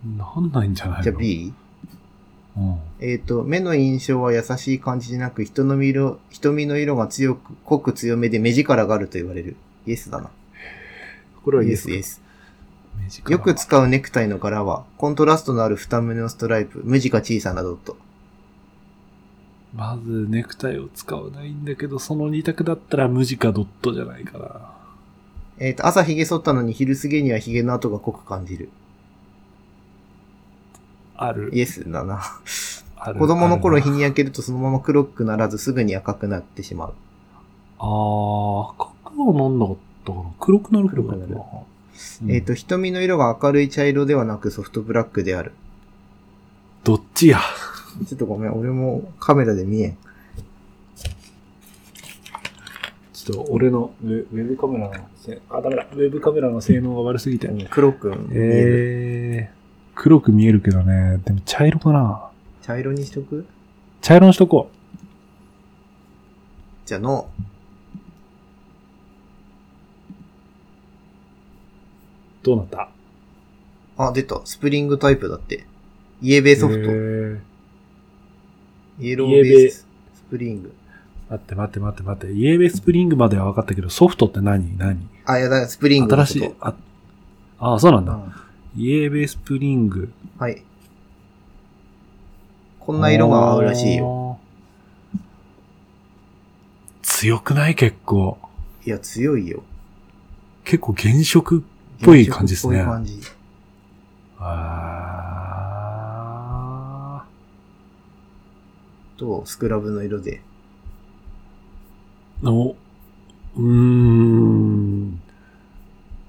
[0.07, 1.03] のなんないんじゃないの？
[1.03, 1.53] じゃあ B?
[2.57, 2.79] うん。
[3.01, 9.57] えっ、と、目の印象は優しい感じでなく、人の色、瞳の色が強く、濃く強めで目力があると言われる。
[9.87, 10.31] イエスだな。
[11.45, 12.24] これはイイエスかエスイエス。
[13.29, 17.97] よく使うネクタイの柄は、コントラストのある二目のストライプ、無地か小さなドット。
[19.75, 24.73] まず、ネクタイを使わないんだけど、その二択だったら無地かドットじゃないかな。
[25.59, 28.71] えっ、と、朝髭剃ったのに昼過ぎには髭の跡が濃く感じる。
[31.17, 31.51] ある。
[31.53, 32.23] イエスだな。
[33.19, 36.95] 子供の頃日に焼けるとそのまま黒くならずすぐに赤くなってしまう。
[37.79, 40.25] あー、赤くはなんなかったかな。
[40.41, 41.67] 黒くなる黒くなる黒くなる。
[42.23, 45.53] うんえっ、と、瞳の色が明るい茶色ではなくソフトブラックである。
[46.83, 47.41] どっちや？
[48.07, 49.97] ちょっとごめん、俺もカメラで見えん。
[53.13, 55.87] ちょっと俺のウェウェブカメラのせ、あ、ダメだ。
[55.93, 57.49] ウェブカメラの性能が悪すぎて。
[57.71, 58.35] 黒く見える。
[58.35, 59.57] えー、
[59.95, 61.19] 黒く見えるけどね。
[61.25, 62.29] でも茶色かな。
[62.61, 63.47] 茶色にしとく？
[64.03, 64.69] 茶色にしとこ
[66.85, 67.29] じゃあの、
[72.45, 72.89] どうなった？
[73.97, 74.41] あ、出た。
[74.45, 75.67] スプリングタイプだって。
[76.23, 76.81] イエベソフト。
[76.81, 77.41] えー
[79.01, 80.73] イエローベベーススプリング。
[81.29, 82.33] 待って待って待って待って。
[82.33, 84.79] イエベスプリングまでは分かったけど、ソフトって何？
[84.79, 85.09] 何？
[85.25, 86.41] あ、いやだ、スプリングの新。
[86.41, 86.75] しい、あ、
[87.59, 88.13] あ、そうなんだ。
[88.15, 88.33] うん
[88.77, 90.13] イエベスプリング。
[90.39, 90.63] はい。
[92.81, 94.05] こんな色が合うらしいよ。
[94.05, 94.39] よ。
[97.03, 97.75] 強くない？
[97.75, 98.39] 結構。
[98.85, 99.63] いや、強いよ。
[100.65, 101.63] 結構原色っ
[102.05, 103.29] ぽい感じですね原色っぽい感じ。
[104.39, 104.85] あ
[109.17, 110.43] と、スクラブの色で。
[112.43, 112.77] ーの、
[113.57, 115.21] うーん。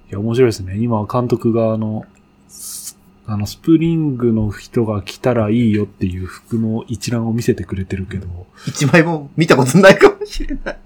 [0.09, 0.77] いや、面白いですね。
[0.77, 2.05] 今、監督があの、
[2.47, 2.97] ス
[3.27, 8.27] あの、スプリングの人が着たらいいよっていう服の一覧を見せてくれてるけど、
[8.67, 10.77] 一枚も見たことないかもしれない。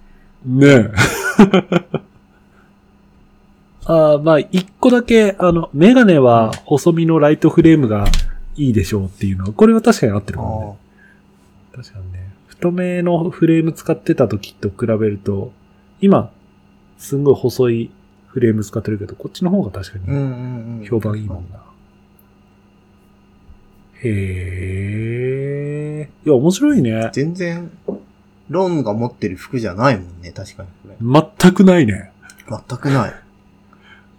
[0.45, 0.91] ねえ。
[3.91, 8.05] あーまあ、一個だけ、あの、メガネは細身のライトフレームが
[8.55, 10.77] いいでしょうっていうのは、これは確かに合ってるかも
[11.73, 11.83] ね。
[11.83, 12.29] 確かにね。
[12.45, 15.51] 太めのフレーム使ってた時と比べると、
[16.01, 16.29] 今、
[16.99, 17.89] すんごい細い
[18.27, 20.87] フレーム使ってるけど、こっちの方が確かに。
[20.87, 21.59] 評判いいもんな。
[24.03, 25.29] へ
[26.03, 26.09] え。
[26.27, 27.09] いや、面白いね。
[27.11, 27.71] 全然、
[28.49, 30.95] ロンが持ってる服じゃないもんね、確かにこれ。
[31.41, 32.11] 全くないね。
[32.47, 33.28] 全くない。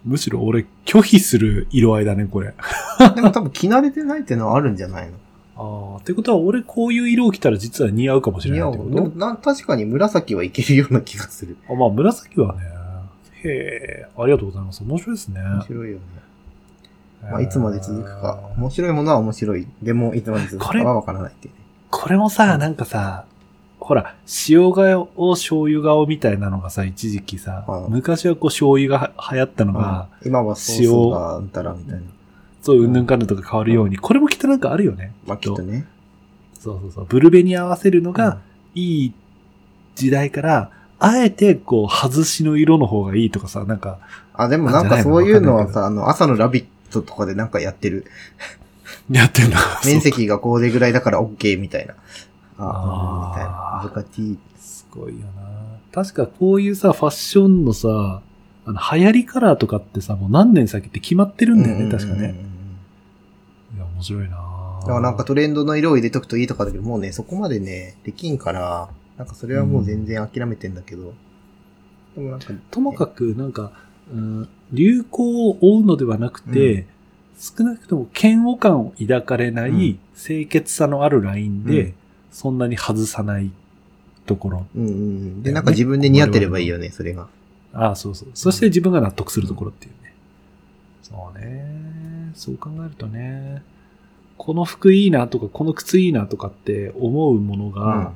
[0.05, 2.53] むしろ俺拒否する色合いだね、これ。
[3.15, 5.93] でも多分着慣れてないっていうのはあるんじゃないの？
[5.93, 8.59] ああ、ってことは俺こういう色を着たら実は似合うかもしれ。
[8.59, 11.55] ないってこでもな確かに紫はいけるような気がする。
[11.67, 12.61] とあまあ紫はね。
[13.43, 13.49] へ
[14.03, 14.83] え、ありがとうございます。
[14.83, 15.41] 面白いですね。
[15.41, 16.01] 面白いよね。
[17.23, 18.39] まあ、いつまで続くか。
[18.57, 19.67] 面白いものは面白い。
[19.83, 21.59] でも、いつまで続くかはわからないっていうね。
[21.91, 23.25] これもさ、なんかさ、
[23.81, 24.15] ほら、
[24.47, 32.01] 塩顔、醤油顔みたいなのがさ、一時期さ、うん昔はこう醤油がは流行ったのが、うん今はソースがうんたらみたいな。
[32.61, 35.13] そう、うんぬんかんぬんとか変わるように、これもきっとなんかあるよね。
[35.25, 35.87] まあ、きっとね。
[36.59, 37.05] そうそうそう。
[37.05, 38.39] ブルベに合わせるのが、
[38.75, 39.13] いい
[39.95, 40.69] 時代から、
[40.99, 43.97] あえて、こう、外しの色の方がいいとかさ、なんか、
[44.35, 48.05] あ、でもなんかそういうのはさ、あの、朝のラビットとかでなんかやってる。
[49.09, 49.57] やってんだ。
[49.83, 51.95] 面積がこうでぐらいだから OK みたいな。
[52.63, 53.81] ああーみたいな。
[53.83, 54.37] ブカティ。
[54.57, 55.79] すごいよな。
[55.91, 58.21] 確かこういうさ、ファッションのさ、
[58.65, 62.13] あの、流行りカラーとかってさ、もう何年先って決まってるんだよね、確かね。
[62.13, 62.51] うんうんうんうん
[63.75, 64.37] いや、面白いな
[64.81, 71.13] だからなんかトレンドの色を入れとくといいとかだけど、もうね、そこまでね、できんから、なんかそれはもう全然諦めてんだけど。
[72.15, 73.71] でもなんか、ともかく、なんか、
[74.11, 76.87] うん、流行を追うのではなくて、
[77.39, 81.93] 少なくとも嫌悪感を抱かれなうんい、清潔さのあるラインで、うん
[82.31, 83.51] そんなに外さない
[84.25, 84.65] ところ。
[84.75, 85.43] うんうんうん。
[85.43, 87.27] で、なんか自分で似合ってればいいよね、それが。
[87.73, 88.29] ああ、そうそう。
[88.33, 90.13] そして自分が納得するところっていうね。
[91.03, 92.31] そうね。
[92.33, 93.61] そう考えるとね、
[94.37, 98.13] この服いいなとか、この靴いいなとかって思うものが、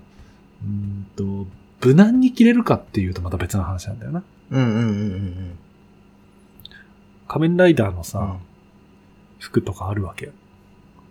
[0.63, 1.47] うーんと、
[1.85, 4.23] 無難に着れるかっていうとまた別の話なんだよな。
[4.51, 4.87] うんうんうんうんう
[5.17, 5.57] ん
[7.27, 8.29] 仮面ライダーのさ、うん。
[8.29, 8.37] うん
[9.37, 10.31] 服とかあるわけよ。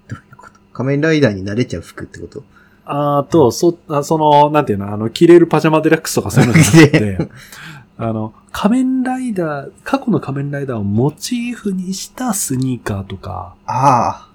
[0.08, 0.58] どういうこと？
[0.72, 2.42] 仮面ライダーになれちゃう服ってこと？
[2.86, 7.28] あーと、そ、あその、なんていうの、あの、着れるパジャマデラックスとかそういうのじゃなくて、
[7.96, 14.28] あの、仮面ライダー、過去の仮面ライダーをモチーフにしたスニーカーとか、ああ。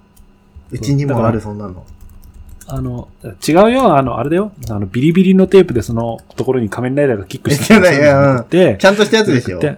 [0.72, 1.84] うちにもある、そんなの。
[2.68, 3.08] あの、
[3.48, 4.52] 違うよ、あの、あれだよ。
[4.70, 9.60] あの、ビリビリのテープでそのところに仮面ライダーがキックしていやいやうんで、ちゃんとしたやつでしょ。
[9.60, 9.78] で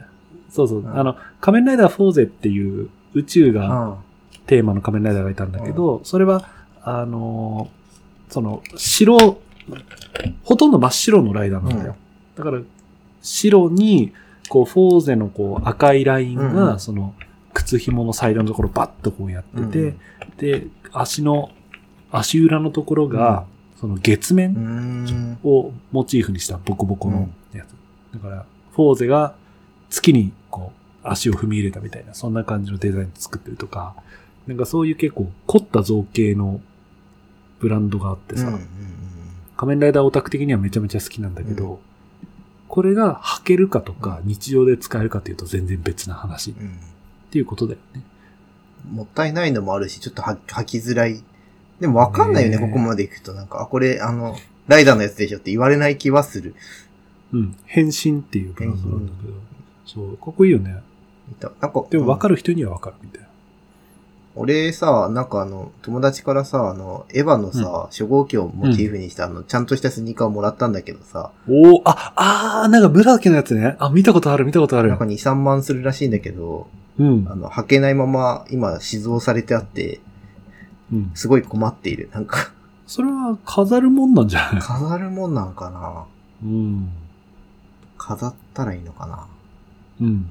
[0.49, 3.97] そうそう、うんあの、仮面ライダーフォーゼっていう宇宙うがん。
[4.47, 6.49] テーマの仮面ライダーがいたんだけど、それは、
[6.83, 7.69] あの、
[8.31, 9.39] その、白、
[10.43, 11.95] ほとんど真っ白のライダーなんだよ。
[12.35, 12.61] だから、
[13.21, 14.13] 白に、
[14.49, 17.13] こう、フォーゼのこう、赤いラインが、んその、
[17.53, 19.99] 靴紐のサイドのところバッとこうやってて、うん
[20.37, 21.51] で、足の、
[22.11, 25.37] 足裏のところが、その月う面ん。
[25.43, 28.13] をモチーフにしたボコボコのやつ。
[28.13, 29.35] だから、フォーゼが
[29.89, 30.71] 月にこ
[31.03, 33.95] う、足を踏み入れたみたいな、そんな感じのデザイン作ってるとか、
[34.47, 36.61] なんかそういう結構凝った造形の
[37.61, 38.67] ブランドがあってさ、うんうんうん
[39.57, 41.79] 仮面ライダーオタク的にはめちゃめちゃ好きなんだけど、
[42.67, 46.79] これが履けるかとか、日常で使えるかっていうと全然別な話っうん
[47.29, 48.01] ていうことだよね。
[48.91, 51.23] もったいないのもあるし、ちょっとは履きづらい。
[51.79, 53.33] でもわかんないよね、ここまで行くと。
[53.33, 54.35] なんか、あ、これ、あの、
[54.67, 56.55] ライダーのやつでしょって言われない気はする。
[57.31, 57.55] うん。
[57.65, 59.33] 変身っていうブランドなんだけど、
[59.85, 60.81] そう、かっこいいよね。
[61.39, 62.35] なんか、でも分かる。
[62.35, 63.27] る人には分かるみたいな。
[64.35, 73.75] 俺さ、なんかあの、友達からさ、あの、エヴァのさ、初号機をモチーフにした、あの、ちゃんとしたスニーカーをもらったんだけどさ、おおあ、あー、なんかブラだけのやつね。
[73.79, 75.03] あ、見たことある、見たことあるなんか。
[75.05, 76.67] 2、3万するらしいんだけど、
[76.97, 77.35] うんあ。
[77.35, 79.99] の、履けないまま、今、死蔵されてあって、
[80.93, 81.11] うん。
[81.13, 82.09] すごい困っている。
[82.13, 82.51] なんか、
[82.87, 84.61] それは飾るもんなんじゃない？
[84.61, 86.05] 飾るもんなんかな
[86.43, 86.89] うん。
[87.97, 89.27] 飾ったらいいのかな
[90.01, 90.25] うん。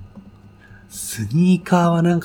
[0.91, 2.19] スニーカーはなんか